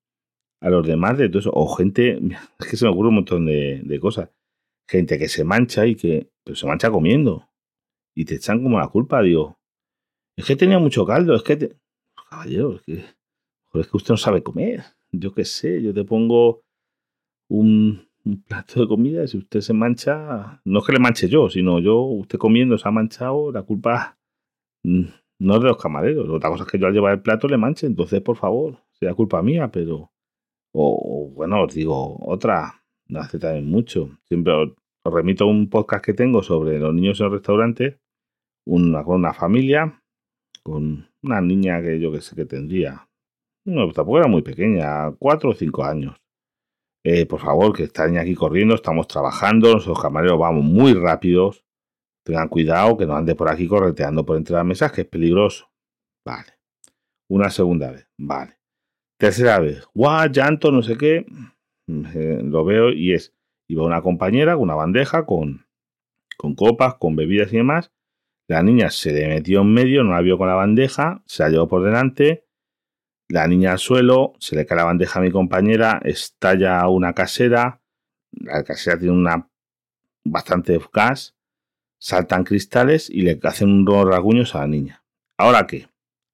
a 0.62 0.70
los 0.70 0.88
demás 0.88 1.18
de 1.18 1.30
todo 1.30 1.40
eso. 1.40 1.52
O 1.54 1.68
gente, 1.76 2.20
es 2.60 2.68
que 2.68 2.78
se 2.78 2.86
me 2.86 2.92
ocurre 2.92 3.10
un 3.10 3.16
montón 3.16 3.46
de, 3.46 4.00
cosas. 4.02 4.30
Gente 4.88 5.18
que 5.18 5.30
se 5.30 5.44
mancha 5.44 5.86
y 5.86 5.96
que 5.96 6.34
pero 6.44 6.56
se 6.56 6.68
mancha 6.68 6.92
comiendo. 6.92 7.50
Y 8.16 8.26
te 8.26 8.36
echan 8.36 8.62
como 8.62 8.80
la 8.80 8.88
culpa, 8.88 9.22
digo. 9.22 9.58
Es 10.38 10.46
que 10.46 10.56
tenía 10.56 10.80
mucho 10.80 11.06
caldo, 11.06 11.36
es 11.36 11.44
que... 11.44 11.56
Te... 11.58 11.78
Caballero, 12.30 12.76
es 12.76 12.82
que... 12.82 12.94
es 12.94 13.88
que 13.88 13.98
usted 13.98 14.12
no 14.12 14.18
sabe 14.18 14.44
comer. 14.44 14.84
Yo 15.12 15.34
qué 15.34 15.46
sé, 15.46 15.82
yo 15.82 15.94
te 15.94 16.04
pongo 16.04 16.64
un, 17.50 18.08
plato 18.48 18.82
de 18.82 18.88
comida 18.88 19.24
y 19.24 19.28
si 19.28 19.38
usted 19.38 19.62
se 19.62 19.74
mancha, 19.74 20.62
no 20.66 20.80
es 20.80 20.86
que 20.86 20.94
le 20.94 21.00
manche 21.00 21.28
yo, 21.28 21.50
sino 21.50 21.80
yo, 21.80 22.02
usted 22.02 22.40
comiendo 22.40 22.78
se 22.78 22.88
ha 22.88 22.92
manchado, 22.92 23.52
la 23.52 23.64
culpa 23.64 24.18
mm, 24.84 25.04
no 25.40 25.56
es 25.56 25.62
de 25.62 25.68
los 25.68 25.78
camareros. 25.78 26.30
Otra 26.30 26.50
cosa 26.50 26.64
es 26.64 26.70
que 26.70 26.80
yo 26.80 26.88
al 26.88 26.94
llevar 26.94 27.14
el 27.14 27.22
plato 27.22 27.48
le 27.48 27.58
manche, 27.58 27.86
entonces 27.86 28.22
por 28.22 28.38
favor, 28.38 28.80
sea 28.92 29.14
culpa 29.14 29.42
mía, 29.42 29.72
pero... 29.72 30.12
O, 30.76 31.30
bueno, 31.36 31.64
os 31.64 31.74
digo, 31.76 32.18
otra, 32.26 32.83
hace 33.20 33.40
también 33.40 33.70
mucho. 33.70 34.18
Siempre 34.28 34.54
os, 34.54 34.72
remito 35.06 35.44
a 35.44 35.48
un 35.48 35.70
podcast 35.70 36.04
que 36.04 36.14
tengo 36.14 36.42
sobre 36.44 36.80
los 36.80 36.94
niños 36.94 37.20
en 37.22 37.32
restaurantes, 37.32 38.00
una, 38.66 39.04
con 39.04 39.16
una 39.16 39.34
familia, 39.34 40.02
con 40.64 41.08
una 41.22 41.42
niña 41.42 41.82
que 41.82 42.00
yo 42.00 42.12
que 42.12 42.22
sé 42.22 42.36
que 42.36 42.46
tendría, 42.46 43.10
no, 43.66 43.92
tampoco 43.92 44.20
era 44.20 44.28
muy 44.28 44.42
pequeña, 44.42 45.12
cuatro 45.20 45.52
o 45.52 45.54
cinco 45.54 45.84
años 45.84 46.24
eh, 47.06 47.26
por 47.26 47.42
favor, 47.42 47.76
que 47.76 47.84
están 47.84 48.18
aquí 48.18 48.34
corriendo, 48.34 48.76
estamos 48.76 49.08
trabajando, 49.08 49.74
los 49.74 50.02
camareros 50.02 50.40
vamos 50.40 50.64
muy 50.64 50.94
rápidos. 50.94 51.66
Tengan 52.26 52.48
cuidado 52.48 52.96
que 52.98 53.06
no 53.06 53.16
ande 53.16 53.36
por 53.36 53.50
aquí 53.50 53.68
correteando 53.68 54.26
por 54.26 54.38
entre 54.38 54.56
las 54.56 54.66
mesas, 54.66 54.92
que 54.94 55.02
es 55.02 55.08
peligroso. 55.08 55.70
Vale. 56.26 56.54
Una 57.30 57.50
segunda 57.50 57.92
vez. 57.92 58.08
Vale. 58.18 58.58
Tercera 59.20 59.60
vez. 59.60 59.86
Guau, 59.94 60.30
llanto, 60.32 60.72
no 60.72 60.82
sé 60.82 60.98
qué. 60.98 61.26
Eh, 61.88 62.42
lo 62.44 62.64
veo 62.66 62.92
y 62.92 63.14
es. 63.14 63.34
Iba 63.68 63.86
una 63.86 64.02
compañera 64.02 64.54
con 64.54 64.64
una 64.64 64.76
bandeja 64.76 65.26
con, 65.26 65.66
con 66.38 66.56
copas, 66.56 66.96
con 66.96 67.16
bebidas 67.16 67.52
y 67.54 67.58
demás. 67.58 67.92
La 68.48 68.62
niña 68.62 68.90
se 68.90 69.14
le 69.14 69.28
metió 69.28 69.62
en 69.62 69.74
medio, 69.74 70.04
no 70.04 70.12
la 70.12 70.22
vio 70.22 70.38
con 70.38 70.48
la 70.48 70.56
bandeja, 70.56 71.24
se 71.26 71.44
la 71.44 71.50
llevó 71.50 71.68
por 71.68 71.84
delante 71.84 72.46
la 73.34 73.48
niña 73.48 73.72
al 73.72 73.80
suelo, 73.80 74.34
se 74.40 74.56
le 74.56 74.66
cae 74.66 74.78
la 74.78 74.86
bandeja 74.86 75.20
a 75.20 75.24
mi 75.24 75.32
compañera, 75.32 76.00
estalla 76.04 76.88
una 76.88 77.14
casera, 77.14 77.82
la 78.32 78.64
casera 78.64 79.00
tiene 79.00 79.16
una 79.16 79.50
bastante 80.24 80.80
gas, 80.94 81.36
saltan 82.00 82.44
cristales 82.44 83.10
y 83.10 83.22
le 83.22 83.40
hacen 83.42 83.72
unos 83.72 84.06
rasguños 84.06 84.54
a 84.54 84.60
la 84.60 84.68
niña. 84.68 85.04
¿Ahora 85.38 85.66
qué? 85.66 85.88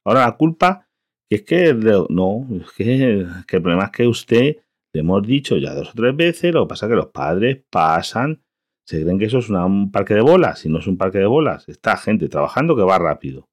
Ahora 0.03 0.25
la 0.25 0.35
culpa 0.35 0.89
es 1.29 1.43
que 1.43 1.73
no, 2.09 2.47
es 2.51 2.71
que, 2.73 3.03
el 3.21 3.61
problema 3.61 3.85
es 3.85 3.91
que 3.91 4.07
usted 4.07 4.57
le 4.93 5.01
hemos 5.01 5.25
dicho 5.25 5.57
ya 5.57 5.73
dos 5.73 5.91
o 5.91 5.93
tres 5.93 6.15
veces, 6.15 6.53
lo 6.53 6.65
que 6.65 6.69
pasa 6.69 6.85
es 6.85 6.89
que 6.91 6.95
los 6.95 7.07
padres 7.07 7.63
pasan, 7.69 8.41
se 8.85 9.01
creen 9.01 9.19
que 9.19 9.25
eso 9.25 9.39
es 9.39 9.49
un 9.49 9.91
parque 9.91 10.15
de 10.15 10.21
bolas, 10.21 10.65
y 10.65 10.69
no 10.69 10.79
es 10.79 10.87
un 10.87 10.97
parque 10.97 11.19
de 11.19 11.25
bolas, 11.25 11.69
está 11.69 11.97
gente 11.97 12.27
trabajando 12.27 12.75
que 12.75 12.83
va 12.83 12.97
rápido. 12.97 13.49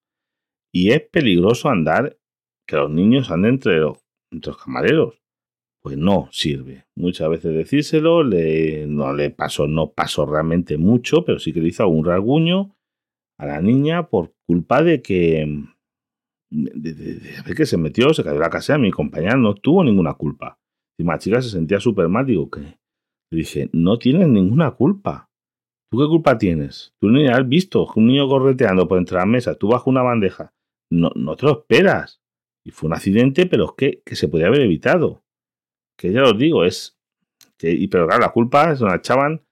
Y 0.73 0.91
es 0.91 1.03
peligroso 1.03 1.69
andar 1.69 2.19
que 2.67 2.77
los 2.77 2.91
niños 2.91 3.31
anden 3.31 3.55
entre 3.55 3.79
los, 3.79 3.99
camareros. 4.63 5.23
Pues 5.83 5.97
no 5.97 6.29
sirve. 6.33 6.85
Muchas 6.97 7.31
veces 7.31 7.55
decírselo, 7.55 8.25
le, 8.25 8.87
no 8.89 9.13
le 9.15 9.31
pasó, 9.31 9.69
no 9.69 9.93
pasó 9.93 10.27
realmente 10.27 10.77
mucho, 10.79 11.25
pero 11.25 11.39
sí 11.39 11.53
que 11.53 11.61
le 11.61 11.69
hizo 11.69 11.85
algún 11.85 12.05
rasguño 12.05 12.77
a 13.39 13.47
la 13.47 13.61
niña 13.61 14.09
por 14.09 14.35
culpa 14.47 14.83
de 14.83 15.01
que 15.01 15.65
de, 16.51 17.55
que 17.57 17.67
se 17.67 17.77
metió, 17.77 18.13
se 18.15 18.25
cayó 18.25 18.39
la 18.39 18.51
casa, 18.51 18.79
mi 18.79 18.91
compañera 18.91 19.37
no 19.37 19.55
tuvo 19.55 19.85
ninguna 19.85 20.15
culpa. 20.15 20.59
Y 20.99 21.05
la 21.05 21.19
chica 21.19 21.43
se 21.43 21.51
sentía 21.51 21.81
súper 21.81 22.09
mal, 22.09 22.27
digo 22.27 22.51
que 22.51 22.79
le 23.31 23.39
dije, 23.39 23.69
no 23.73 23.99
tienes 23.99 24.29
ninguna 24.29 24.73
culpa. 24.73 25.29
¿Tú 25.91 25.99
qué 25.99 26.07
culpa 26.07 26.39
tienes? 26.39 26.95
Tú 27.01 27.11
ni 27.11 27.27
has 27.27 27.49
visto 27.49 27.87
un 27.95 28.07
niño 28.07 28.29
correteando 28.29 28.89
por 28.89 28.99
entre 28.99 29.17
las 29.17 29.27
mesas, 29.27 29.59
tú 29.59 29.69
bajo 29.69 29.91
una 29.91 30.03
bandeja. 30.03 30.53
No, 30.91 31.11
no 31.15 31.37
te 31.37 31.47
lo 31.47 31.53
esperas. 31.61 32.21
Y 32.65 32.71
fue 32.71 32.89
un 32.89 32.95
accidente, 32.95 33.47
pero 33.47 33.65
es 33.67 33.73
que, 33.77 34.03
que 34.05 34.17
se 34.17 34.29
podía 34.29 34.47
haber 34.47 34.63
evitado. 34.63 35.23
Que 35.99 36.13
ya 36.13 36.23
os 36.25 36.39
digo, 36.39 36.65
es. 36.65 36.99
Que, 37.59 37.73
y, 37.73 37.89
pero 37.89 38.07
claro, 38.07 38.23
la 38.23 38.33
culpa 38.33 38.73
es 38.73 38.81
la 38.81 38.97
echaban 38.97 39.43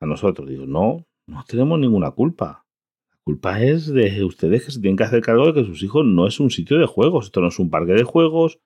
a 0.00 0.06
nosotros. 0.06 0.48
Digo, 0.48 0.66
no, 0.66 1.06
no 1.28 1.44
tenemos 1.46 1.78
ninguna 1.78 2.12
culpa. 2.12 2.64
La 3.12 3.18
culpa 3.24 3.62
es 3.62 3.86
de 3.92 4.24
ustedes 4.24 4.64
que 4.64 4.72
se 4.72 4.80
tienen 4.80 4.96
que 4.96 5.04
hacer 5.04 5.20
cargo 5.20 5.46
de 5.46 5.54
que 5.54 5.64
sus 5.64 5.82
hijos 5.82 6.04
no 6.04 6.26
es 6.26 6.40
un 6.40 6.50
sitio 6.50 6.78
de 6.78 6.86
juegos. 6.86 7.26
Esto 7.26 7.40
no 7.40 7.48
es 7.48 7.58
un 7.58 7.70
parque 7.70 7.92
de 7.92 8.04
juegos. 8.04 8.60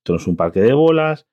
Esto 0.00 0.14
no 0.14 0.16
es 0.16 0.26
un 0.26 0.36
parque 0.36 0.60
de 0.60 0.72
bolas. 0.72 1.26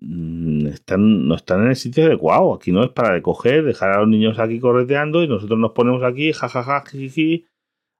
Mm, 0.00 0.66
están, 0.66 1.26
no 1.26 1.34
están 1.34 1.62
en 1.62 1.68
el 1.68 1.76
sitio 1.76 2.04
adecuado. 2.04 2.54
Aquí 2.54 2.72
no 2.72 2.84
es 2.84 2.90
para 2.90 3.12
recoger, 3.12 3.64
dejar 3.64 3.92
a 3.92 4.00
los 4.00 4.08
niños 4.08 4.38
aquí 4.38 4.60
correteando 4.60 5.22
y 5.22 5.28
nosotros 5.28 5.58
nos 5.58 5.72
ponemos 5.72 6.02
aquí, 6.02 6.32
jajaja, 6.32 6.84
jiji, 6.86 7.46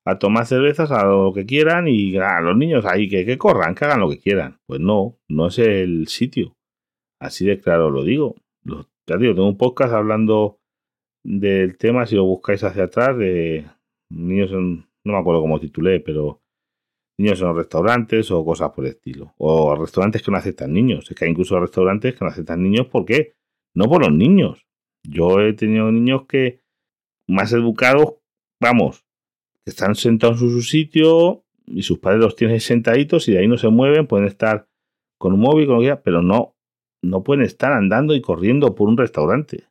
a 0.06 0.18
tomar 0.18 0.46
cervezas, 0.46 0.90
a 0.92 1.04
lo 1.04 1.32
que 1.34 1.46
quieran 1.46 1.88
y 1.88 2.16
a 2.16 2.40
los 2.40 2.56
niños 2.56 2.84
ahí 2.86 3.08
que, 3.08 3.24
que 3.24 3.38
corran, 3.38 3.74
que 3.74 3.84
hagan 3.84 4.00
lo 4.00 4.10
que 4.10 4.18
quieran. 4.18 4.58
Pues 4.66 4.80
no, 4.80 5.16
no 5.28 5.48
es 5.48 5.58
el 5.58 6.06
sitio. 6.08 6.54
Así 7.20 7.46
de 7.46 7.60
claro 7.60 7.90
lo 7.90 8.04
digo. 8.04 8.36
ya 9.08 9.16
digo, 9.16 9.34
tengo 9.34 9.48
un 9.48 9.58
podcast 9.58 9.94
hablando 9.94 10.58
del 11.24 11.76
tema, 11.76 12.06
si 12.06 12.14
lo 12.14 12.24
buscáis 12.24 12.62
hacia 12.62 12.84
atrás, 12.84 13.16
de 13.18 13.66
niños 14.10 14.52
en, 14.52 14.86
no 15.04 15.12
me 15.12 15.18
acuerdo 15.18 15.40
cómo 15.40 15.58
titulé, 15.58 16.00
pero 16.00 16.40
niños 17.18 17.40
en 17.40 17.48
los 17.48 17.56
restaurantes 17.56 18.30
o 18.30 18.44
cosas 18.44 18.70
por 18.70 18.84
el 18.84 18.92
estilo. 18.92 19.34
O 19.38 19.74
restaurantes 19.74 20.22
que 20.22 20.30
no 20.30 20.36
aceptan 20.36 20.72
niños. 20.72 21.10
Es 21.10 21.16
que 21.16 21.24
hay 21.24 21.30
incluso 21.30 21.58
restaurantes 21.58 22.14
que 22.14 22.24
no 22.24 22.30
aceptan 22.30 22.62
niños, 22.62 22.86
¿por 22.86 23.04
qué? 23.04 23.34
No 23.74 23.84
por 23.88 24.02
los 24.02 24.12
niños. 24.12 24.66
Yo 25.02 25.40
he 25.40 25.52
tenido 25.52 25.90
niños 25.92 26.26
que 26.26 26.60
más 27.28 27.52
educados, 27.52 28.16
vamos, 28.60 29.04
están 29.64 29.94
sentados 29.94 30.42
en 30.42 30.50
su 30.50 30.62
sitio 30.62 31.44
y 31.66 31.82
sus 31.82 31.98
padres 31.98 32.20
los 32.20 32.36
tienen 32.36 32.60
sentaditos 32.60 33.28
y 33.28 33.32
de 33.32 33.40
ahí 33.40 33.48
no 33.48 33.58
se 33.58 33.68
mueven, 33.68 34.06
pueden 34.06 34.26
estar 34.26 34.68
con 35.18 35.32
un 35.32 35.40
móvil, 35.40 35.66
con 35.66 35.76
lo 35.76 35.80
que 35.80 35.86
sea, 35.86 36.02
pero 36.02 36.22
no, 36.22 36.56
no 37.02 37.22
pueden 37.22 37.44
estar 37.44 37.72
andando 37.72 38.14
y 38.14 38.20
corriendo 38.20 38.74
por 38.74 38.88
un 38.88 38.96
restaurante. 38.96 39.64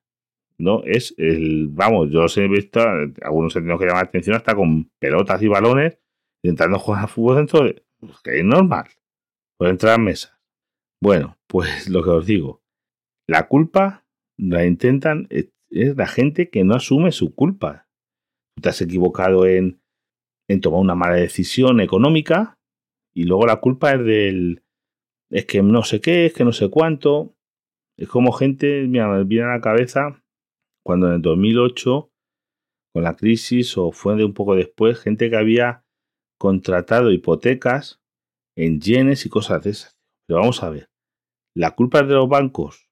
No, 0.58 0.84
es 0.86 1.14
el, 1.18 1.68
vamos, 1.70 2.10
yo 2.12 2.24
os 2.24 2.38
he 2.38 2.48
visto, 2.48 2.80
algunos 3.22 3.56
han 3.56 3.64
tenido 3.64 3.78
que 3.78 3.86
llamar 3.86 4.04
la 4.04 4.10
atención 4.10 4.36
hasta 4.36 4.56
con 4.56 4.90
pelotas 5.00 5.42
y 5.42 5.48
balones, 5.48 6.00
intentando 6.46 6.80
jugar 6.80 7.04
a 7.04 7.08
fútbol 7.08 7.38
dentro 7.38 7.64
de, 7.64 7.84
pues, 8.00 8.20
que 8.22 8.40
es 8.40 8.46
normal, 8.46 8.86
pueden 9.58 9.74
entrar 9.74 9.94
a 9.94 9.98
mesa. 9.98 10.40
Bueno, 11.02 11.38
pues 11.48 11.90
lo 11.90 12.04
que 12.04 12.10
os 12.10 12.26
digo, 12.26 12.62
la 13.28 13.48
culpa 13.48 14.06
la 14.38 14.66
intentan, 14.66 15.28
es 15.30 15.50
la 15.70 16.08
gente 16.08 16.50
que 16.50 16.64
no 16.64 16.76
asume 16.76 17.12
su 17.12 17.34
culpa. 17.34 17.88
Tú 18.56 18.62
te 18.62 18.70
has 18.70 18.82
equivocado 18.82 19.46
en, 19.46 19.82
en 20.50 20.62
tomar 20.62 20.82
una 20.82 20.96
mala 20.96 21.16
decisión 21.16 21.80
económica 21.80 22.58
y 23.16 23.24
luego 23.24 23.46
la 23.46 23.58
culpa 23.58 23.94
es 23.94 24.06
del 24.06 24.62
es 25.32 25.46
que 25.46 25.64
no 25.64 25.84
sé 25.84 26.02
qué, 26.02 26.28
es 26.28 26.34
que 26.34 26.44
no 26.44 26.54
sé 26.54 26.70
cuánto. 26.70 27.36
Es 27.98 28.08
como 28.08 28.32
gente, 28.32 28.86
mira, 28.88 29.08
me 29.08 29.24
viene 29.24 29.46
a 29.46 29.56
la 29.56 29.62
cabeza 29.62 30.22
cuando 30.86 31.08
en 31.08 31.14
el 31.14 31.22
2008, 31.22 32.12
con 32.94 33.04
la 33.04 33.16
crisis 33.16 33.78
o 33.78 33.92
fue 33.92 34.16
de 34.16 34.26
un 34.26 34.34
poco 34.34 34.56
después, 34.56 35.00
gente 35.00 35.30
que 35.30 35.38
había 35.38 35.85
contratado 36.38 37.12
hipotecas 37.12 38.02
en 38.56 38.80
yenes 38.80 39.26
y 39.26 39.30
cosas 39.30 39.64
de 39.64 39.72
esas. 39.72 39.98
Pero 40.28 40.40
vamos 40.40 40.64
a 40.64 40.70
ver, 40.70 40.90
¿la 41.56 41.72
culpa 41.72 42.04
de 42.04 42.14
los 42.14 42.28
bancos? 42.28 42.90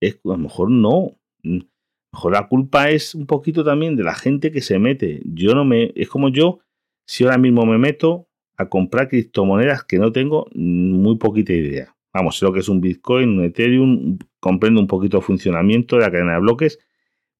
Es, 0.00 0.14
a 0.24 0.28
lo 0.28 0.38
mejor 0.38 0.70
no. 0.70 1.16
Lo 1.42 1.64
mejor 2.12 2.32
la 2.32 2.48
culpa 2.48 2.90
es 2.90 3.14
un 3.14 3.26
poquito 3.26 3.64
también 3.64 3.96
de 3.96 4.04
la 4.04 4.14
gente 4.14 4.50
que 4.50 4.60
se 4.60 4.78
mete. 4.78 5.22
Yo 5.24 5.54
no 5.54 5.64
me. 5.64 5.92
Es 5.94 6.08
como 6.08 6.28
yo 6.28 6.60
si 7.06 7.24
ahora 7.24 7.38
mismo 7.38 7.64
me 7.64 7.78
meto 7.78 8.28
a 8.56 8.68
comprar 8.68 9.08
criptomonedas 9.08 9.84
que 9.84 9.98
no 9.98 10.12
tengo 10.12 10.46
muy 10.54 11.16
poquita 11.16 11.52
idea. 11.52 11.96
Vamos, 12.12 12.40
lo 12.42 12.52
que 12.52 12.60
es 12.60 12.68
un 12.68 12.80
Bitcoin, 12.80 13.30
un 13.30 13.44
Ethereum, 13.44 14.18
comprendo 14.38 14.80
un 14.80 14.86
poquito 14.86 15.18
el 15.18 15.22
funcionamiento 15.22 15.96
de 15.96 16.02
la 16.02 16.10
cadena 16.10 16.34
de 16.34 16.40
bloques, 16.40 16.78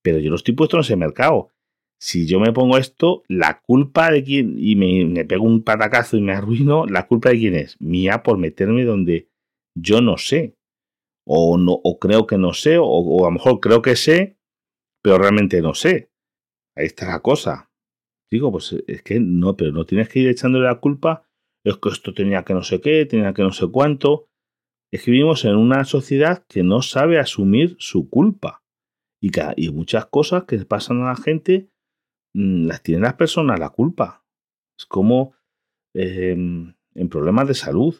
pero 0.00 0.18
yo 0.18 0.30
no 0.30 0.36
estoy 0.36 0.54
puesto 0.54 0.76
en 0.76 0.80
ese 0.80 0.96
mercado. 0.96 1.50
Si 2.02 2.26
yo 2.26 2.40
me 2.40 2.52
pongo 2.52 2.78
esto, 2.78 3.22
la 3.28 3.62
culpa 3.62 4.10
de 4.10 4.24
quién, 4.24 4.56
y 4.58 4.74
me, 4.74 5.24
pego 5.24 5.44
un 5.44 5.62
patacazo 5.62 6.16
y 6.16 6.20
me 6.20 6.32
arruino, 6.32 6.84
la 6.84 7.06
culpa 7.06 7.28
de 7.28 7.38
quién 7.38 7.54
es? 7.54 7.80
Mía 7.80 8.24
por 8.24 8.38
meterme 8.38 8.84
donde 8.84 9.30
yo 9.78 10.00
no 10.00 10.18
sé. 10.18 10.56
O, 11.24 11.56
no, 11.58 11.70
o 11.70 12.00
creo 12.00 12.26
que 12.26 12.38
no 12.38 12.54
sé, 12.54 12.76
o, 12.76 13.20
a 13.24 13.28
lo 13.28 13.30
mejor 13.30 13.60
creo 13.60 13.82
que 13.82 13.94
sé, 13.94 14.36
pero 15.00 15.16
realmente 15.16 15.62
no 15.62 15.74
sé. 15.74 16.10
Ahí 16.76 16.86
está 16.86 17.06
la 17.06 17.20
cosa. 17.20 17.70
Digo, 18.28 18.50
pues 18.50 18.74
es 18.88 19.02
que 19.04 19.20
no, 19.20 19.56
pero 19.56 19.70
no 19.70 19.86
tienes 19.86 20.08
que 20.08 20.18
ir 20.18 20.28
echándole 20.28 20.64
la 20.64 20.80
culpa. 20.80 21.24
Es 21.64 21.76
que 21.76 21.88
esto 21.88 22.12
tenía 22.12 22.42
que 22.42 22.54
no 22.54 22.64
sé 22.64 22.80
qué, 22.80 23.06
tenía 23.06 23.32
que 23.32 23.42
no 23.42 23.52
sé 23.52 23.68
cuánto. 23.70 24.26
Es 24.92 25.04
que 25.04 25.12
vivimos 25.12 25.44
en 25.44 25.54
una 25.54 25.84
sociedad 25.84 26.44
que 26.48 26.64
no 26.64 26.82
sabe 26.82 27.20
asumir 27.20 27.76
su 27.78 28.10
culpa. 28.10 28.64
Y, 29.22 29.30
y 29.56 29.70
muchas 29.70 30.06
cosas 30.06 30.44
que 30.48 30.58
pasan 30.64 31.02
a 31.02 31.06
la 31.06 31.16
gente 31.16 31.71
las 32.34 32.82
tienen 32.82 33.02
las 33.02 33.14
personas 33.14 33.58
la 33.58 33.70
culpa. 33.70 34.24
Es 34.78 34.86
como 34.86 35.34
em, 35.94 36.74
en 36.94 37.08
problemas 37.08 37.48
de 37.48 37.54
salud. 37.54 37.94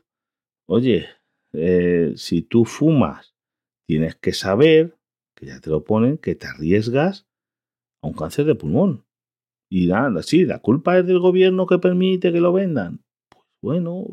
Oye, 0.66 1.06
eh, 1.52 2.12
si 2.16 2.42
tú 2.42 2.64
fumas, 2.64 3.34
tienes 3.86 4.16
que 4.16 4.32
saber, 4.32 4.96
que 5.36 5.46
ya 5.46 5.60
te 5.60 5.70
lo 5.70 5.84
ponen, 5.84 6.18
que 6.18 6.34
te 6.34 6.46
arriesgas 6.46 7.26
a 8.02 8.08
un 8.08 8.14
cáncer 8.14 8.46
de 8.46 8.54
pulmón. 8.54 9.04
Y 9.70 9.86
nada, 9.86 10.22
sí, 10.22 10.44
la 10.44 10.58
culpa 10.58 10.98
es 10.98 11.06
del 11.06 11.18
gobierno 11.18 11.66
que 11.66 11.78
permite 11.78 12.32
que 12.32 12.40
lo 12.40 12.52
vendan. 12.52 13.04
Pues 13.30 13.46
bueno, 13.62 14.04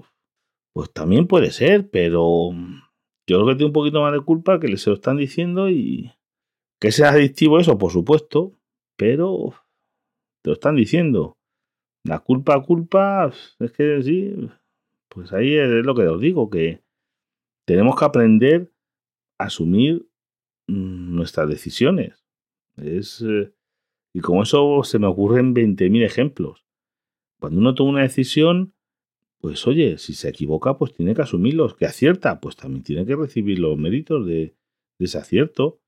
pues 0.73 0.91
también 0.93 1.27
puede 1.27 1.51
ser, 1.51 1.89
pero 1.89 2.51
yo 3.27 3.37
creo 3.37 3.45
que 3.45 3.55
tiene 3.55 3.67
un 3.67 3.73
poquito 3.73 4.01
más 4.01 4.13
de 4.13 4.21
culpa 4.21 4.59
que 4.59 4.67
les 4.67 4.81
se 4.81 4.89
lo 4.89 4.95
están 4.95 5.17
diciendo 5.17 5.69
y 5.69 6.11
que 6.79 6.91
sea 6.91 7.09
adictivo 7.09 7.59
eso, 7.59 7.77
por 7.77 7.91
supuesto, 7.91 8.53
pero 8.97 9.53
lo 10.49 10.53
están 10.53 10.75
diciendo. 10.75 11.37
La 12.03 12.19
culpa, 12.19 12.61
culpa, 12.63 13.31
es 13.59 13.71
que 13.71 14.01
sí, 14.01 14.33
pues 15.09 15.31
ahí 15.31 15.53
es 15.53 15.85
lo 15.85 15.93
que 15.95 16.07
os 16.07 16.19
digo, 16.19 16.49
que 16.49 16.81
tenemos 17.67 17.95
que 17.97 18.05
aprender 18.05 18.73
a 19.37 19.45
asumir 19.45 20.09
mm, 20.67 21.15
nuestras 21.15 21.47
decisiones. 21.47 22.25
Es, 22.77 23.21
eh, 23.21 23.53
y 24.13 24.21
como 24.21 24.43
eso 24.43 24.83
se 24.83 24.97
me 24.97 25.07
ocurren 25.07 25.53
20.000 25.53 26.03
ejemplos. 26.03 26.65
Cuando 27.39 27.59
uno 27.59 27.75
toma 27.75 27.91
una 27.91 28.01
decisión, 28.01 28.73
pues 29.39 29.67
oye, 29.67 29.97
si 29.99 30.13
se 30.13 30.29
equivoca, 30.29 30.77
pues 30.77 30.93
tiene 30.93 31.13
que 31.13 31.21
asumirlos. 31.21 31.75
Que 31.75 31.85
acierta, 31.85 32.39
pues 32.39 32.55
también 32.55 32.83
tiene 32.83 33.05
que 33.05 33.15
recibir 33.15 33.59
los 33.59 33.77
méritos 33.77 34.25
de, 34.25 34.55
de 34.97 35.05
ese 35.05 35.19
acierto. 35.19 35.79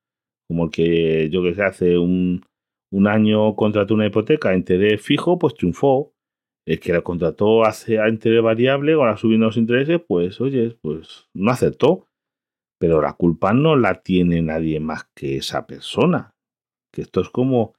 Como 0.48 0.65
el 0.65 0.72
que 0.72 1.30
yo 1.32 1.41
que 1.41 1.56
sé, 1.56 1.63
hace 1.63 1.98
un, 1.98 2.44
un 2.91 3.07
año 3.07 3.55
contrató 3.55 3.93
una 3.93 4.05
hipoteca 4.05 4.50
a 4.50 4.55
interés 4.55 5.01
fijo, 5.01 5.39
pues 5.39 5.55
triunfó. 5.55 6.13
El 6.67 6.79
que 6.79 6.93
la 6.93 7.01
contrató 7.01 7.63
hace 7.63 8.00
a 8.00 8.07
interés 8.07 8.43
variable, 8.43 8.93
ahora 8.93 9.17
subiendo 9.17 9.48
los 9.48 9.57
intereses, 9.57 10.00
pues 10.07 10.39
oye, 10.41 10.77
pues 10.81 11.29
no 11.33 11.51
acertó. 11.51 12.07
Pero 12.79 13.01
la 13.01 13.13
culpa 13.13 13.53
no 13.53 13.75
la 13.75 14.01
tiene 14.01 14.41
nadie 14.41 14.79
más 14.79 15.10
que 15.15 15.38
esa 15.38 15.65
persona. 15.65 16.36
Que 16.91 17.01
esto 17.01 17.21
es 17.21 17.29
como 17.29 17.74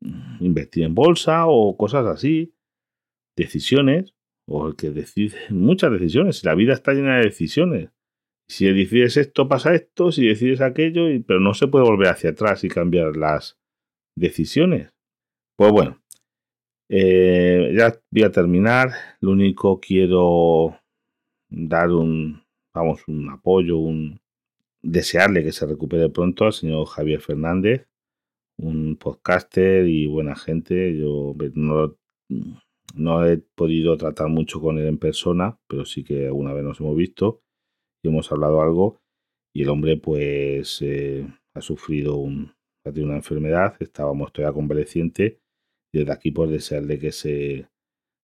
mm, 0.00 0.44
invertir 0.44 0.84
en 0.84 0.94
bolsa 0.94 1.46
o 1.46 1.76
cosas 1.76 2.06
así. 2.06 2.54
Decisiones, 3.36 4.14
o 4.46 4.68
el 4.68 4.76
que 4.76 4.90
decide 4.90 5.36
muchas 5.50 5.90
decisiones. 5.90 6.44
La 6.44 6.54
vida 6.54 6.74
está 6.74 6.92
llena 6.92 7.16
de 7.16 7.24
decisiones. 7.24 7.90
Si 8.48 8.66
decides 8.66 9.16
esto, 9.16 9.48
pasa 9.48 9.74
esto, 9.74 10.12
si 10.12 10.26
decides 10.26 10.60
aquello, 10.60 11.06
pero 11.26 11.40
no 11.40 11.54
se 11.54 11.66
puede 11.66 11.86
volver 11.86 12.08
hacia 12.08 12.30
atrás 12.30 12.62
y 12.62 12.68
cambiar 12.68 13.16
las, 13.16 13.58
decisiones. 14.16 14.90
Pues 15.56 15.72
bueno, 15.72 16.02
eh, 16.88 17.72
ya 17.76 18.00
voy 18.10 18.22
a 18.22 18.32
terminar. 18.32 18.90
Lo 19.20 19.32
único 19.32 19.80
quiero 19.80 20.78
dar 21.50 21.90
un, 21.90 22.42
vamos, 22.74 23.06
un 23.08 23.30
apoyo, 23.30 23.78
un 23.78 24.20
desearle 24.82 25.42
que 25.42 25.52
se 25.52 25.66
recupere 25.66 26.10
pronto 26.10 26.44
al 26.44 26.52
señor 26.52 26.86
Javier 26.86 27.20
Fernández, 27.20 27.88
un 28.58 28.96
podcaster 28.96 29.86
y 29.86 30.06
buena 30.06 30.36
gente. 30.36 30.96
Yo 30.96 31.34
no, 31.54 31.96
no 32.94 33.26
he 33.26 33.38
podido 33.38 33.96
tratar 33.96 34.28
mucho 34.28 34.60
con 34.60 34.78
él 34.78 34.86
en 34.86 34.98
persona, 34.98 35.58
pero 35.68 35.84
sí 35.84 36.04
que 36.04 36.26
alguna 36.26 36.52
vez 36.52 36.64
nos 36.64 36.80
hemos 36.80 36.96
visto 36.96 37.42
y 38.02 38.08
hemos 38.08 38.30
hablado 38.32 38.60
algo. 38.60 39.00
Y 39.54 39.62
el 39.62 39.68
hombre, 39.68 39.96
pues, 39.96 40.82
eh, 40.82 41.26
ha 41.54 41.60
sufrido 41.60 42.16
un, 42.16 42.53
tiene 42.92 43.08
una 43.08 43.16
enfermedad, 43.16 43.76
estábamos 43.80 44.32
todavía 44.32 44.54
convaleciente 44.54 45.40
y 45.92 45.98
desde 45.98 46.12
aquí 46.12 46.30
por 46.30 46.48
pues, 46.48 46.58
desearle 46.58 46.98
que 46.98 47.12
se 47.12 47.68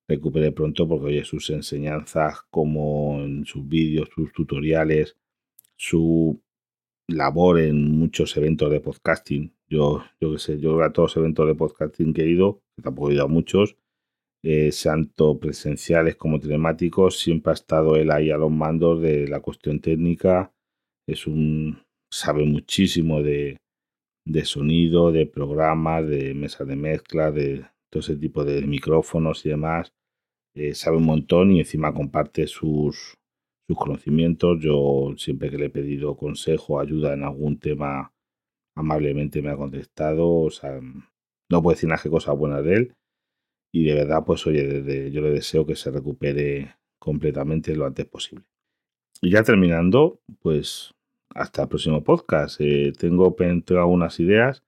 recupere 0.08 0.52
pronto 0.52 0.88
porque 0.88 1.06
oye 1.06 1.24
sus 1.24 1.50
enseñanzas 1.50 2.42
como 2.50 3.20
en 3.22 3.46
sus 3.46 3.66
vídeos, 3.66 4.08
sus 4.14 4.32
tutoriales, 4.32 5.16
su 5.76 6.42
labor 7.08 7.60
en 7.60 7.92
muchos 7.92 8.36
eventos 8.36 8.70
de 8.70 8.80
podcasting. 8.80 9.54
Yo, 9.68 10.04
yo 10.20 10.32
qué 10.32 10.38
sé, 10.38 10.58
yo 10.58 10.82
a 10.82 10.92
todos 10.92 11.10
los 11.10 11.16
eventos 11.18 11.46
de 11.46 11.54
podcasting 11.54 12.12
que 12.12 12.22
he 12.22 12.28
ido, 12.28 12.60
que 12.76 12.82
tampoco 12.82 13.10
he 13.10 13.14
ido 13.14 13.24
a 13.24 13.28
muchos, 13.28 13.76
eh, 14.42 14.70
tanto 14.82 15.38
presenciales 15.38 16.16
como 16.16 16.40
telemáticos, 16.40 17.18
siempre 17.18 17.52
ha 17.52 17.54
estado 17.54 17.96
él 17.96 18.10
ahí 18.10 18.30
a 18.30 18.36
los 18.36 18.50
mandos 18.50 19.00
de 19.00 19.28
la 19.28 19.40
cuestión 19.40 19.80
técnica. 19.80 20.52
Es 21.06 21.26
un 21.26 21.82
sabe 22.10 22.44
muchísimo 22.44 23.22
de, 23.22 23.58
de 24.24 24.44
sonido, 24.44 25.12
de 25.12 25.26
programas, 25.26 26.06
de 26.06 26.34
mesas 26.34 26.66
de 26.66 26.76
mezcla, 26.76 27.30
de 27.30 27.66
todo 27.90 28.00
ese 28.00 28.16
tipo 28.16 28.44
de 28.44 28.62
micrófonos 28.62 29.44
y 29.46 29.50
demás. 29.50 29.92
Eh, 30.54 30.74
sabe 30.74 30.96
un 30.96 31.04
montón 31.04 31.52
y 31.52 31.60
encima 31.60 31.94
comparte 31.94 32.46
sus, 32.46 33.14
sus 33.66 33.76
conocimientos. 33.76 34.58
Yo 34.60 35.14
siempre 35.16 35.50
que 35.50 35.58
le 35.58 35.66
he 35.66 35.70
pedido 35.70 36.16
consejo 36.16 36.80
ayuda 36.80 37.14
en 37.14 37.24
algún 37.24 37.58
tema, 37.58 38.12
amablemente 38.76 39.42
me 39.42 39.50
ha 39.50 39.56
contestado. 39.56 40.28
O 40.28 40.50
sea, 40.50 40.80
no 40.80 41.62
puedo 41.62 41.74
decir 41.74 41.88
nada 41.88 42.02
que 42.02 42.10
cosas 42.10 42.36
buenas 42.36 42.64
de 42.64 42.74
él. 42.74 42.94
Y 43.72 43.84
de 43.84 43.94
verdad, 43.94 44.24
pues 44.24 44.46
oye, 44.46 45.10
yo 45.12 45.20
le 45.20 45.30
deseo 45.30 45.64
que 45.64 45.76
se 45.76 45.90
recupere 45.90 46.76
completamente 46.98 47.74
lo 47.76 47.86
antes 47.86 48.06
posible. 48.06 48.44
Y 49.22 49.30
ya 49.30 49.42
terminando, 49.42 50.20
pues 50.40 50.92
hasta 51.34 51.62
el 51.62 51.68
próximo 51.68 52.02
podcast. 52.02 52.60
Eh, 52.60 52.92
tengo, 52.98 53.36
algunas 53.78 54.20
ideas 54.20 54.64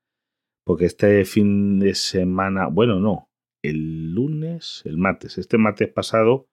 porque 0.64 0.87
este 0.87 1.25
fin 1.25 1.81
de 1.81 1.94
semana, 1.94 2.68
bueno, 2.68 3.01
no, 3.01 3.29
el 3.64 4.12
lunes, 4.14 4.83
el 4.85 4.96
martes, 4.96 5.38
este 5.38 5.59
martes 5.59 5.88
pasado, 5.88 6.46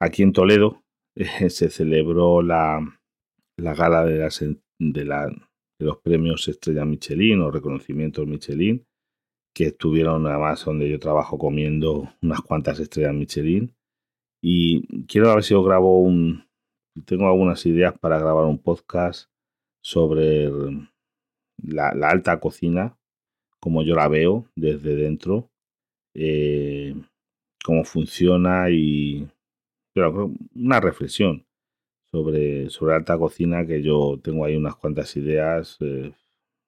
aquí 0.00 0.22
en 0.22 0.32
Toledo, 0.32 0.82
se 1.48 1.70
celebró 1.70 2.42
la, 2.42 2.80
la 3.58 3.74
gala 3.74 4.04
de, 4.04 4.18
las, 4.18 4.40
de, 4.40 4.56
de 4.78 5.86
los 5.86 5.98
premios 5.98 6.48
Estrella 6.48 6.84
Michelin 6.84 7.40
o 7.40 7.50
reconocimientos 7.50 8.26
Michelin, 8.26 8.86
que 9.54 9.66
estuvieron 9.66 10.26
además 10.26 10.64
donde 10.64 10.88
yo 10.90 10.98
trabajo 10.98 11.38
comiendo 11.38 12.10
unas 12.22 12.40
cuantas 12.40 12.80
estrellas 12.80 13.14
Michelin. 13.14 13.74
Y 14.42 15.06
quiero 15.06 15.32
ver 15.34 15.44
si 15.44 15.54
os 15.54 15.64
grabo 15.64 16.00
un... 16.00 16.44
Tengo 17.06 17.26
algunas 17.26 17.64
ideas 17.66 17.98
para 17.98 18.18
grabar 18.18 18.44
un 18.44 18.62
podcast 18.62 19.33
sobre 19.84 20.50
la, 21.62 21.88
alta 21.88 22.40
cocina, 22.40 22.96
como 23.60 23.82
yo 23.82 23.94
la 23.94 24.08
veo 24.08 24.46
desde 24.56 24.96
dentro, 24.96 25.50
eh, 26.14 26.94
cómo 27.62 27.84
funciona 27.84 28.70
y 28.70 29.28
una 30.54 30.80
reflexión 30.80 31.46
sobre, 32.10 32.70
sobre 32.70 32.94
alta 32.94 33.18
cocina 33.18 33.66
que 33.66 33.82
yo 33.82 34.18
tengo 34.22 34.44
ahí 34.44 34.56
unas 34.56 34.76
cuantas 34.76 35.14
ideas. 35.16 35.76
Eh, 35.80 36.12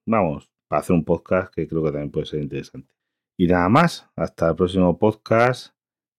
vamos, 0.07 0.51
para 0.69 0.81
hacer 0.81 0.95
un 0.95 1.05
podcast 1.05 1.53
que 1.55 1.67
creo 1.67 1.83
que 1.83 1.91
también 1.91 2.11
puede 2.11 2.27
ser 2.27 2.43
interesante. 2.43 2.93
Y 3.39 3.47
nada 3.47 3.69
más, 3.69 4.09
hasta 4.15 4.51
el 4.51 4.57
próximo 4.57 4.99
podcast 4.99 5.75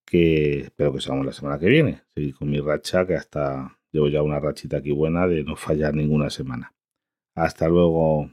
que 0.06 0.62
espero 0.62 0.94
que 0.94 1.02
seamos 1.02 1.26
la 1.26 1.34
semana 1.34 1.60
que 1.60 1.68
viene. 1.68 2.02
Seguir 2.16 2.36
con 2.36 2.50
mi 2.50 2.60
racha 2.60 3.06
que 3.06 3.16
hasta 3.16 3.78
llevo 3.92 4.08
ya 4.08 4.24
una 4.24 4.40
rachita 4.40 4.78
aquí 4.78 4.92
buena 4.92 5.28
de 5.28 5.44
no 5.44 5.56
fallar 5.56 5.94
ninguna 5.94 6.30
semana. 6.30 6.77
Hasta 7.38 7.69
luego. 7.69 8.30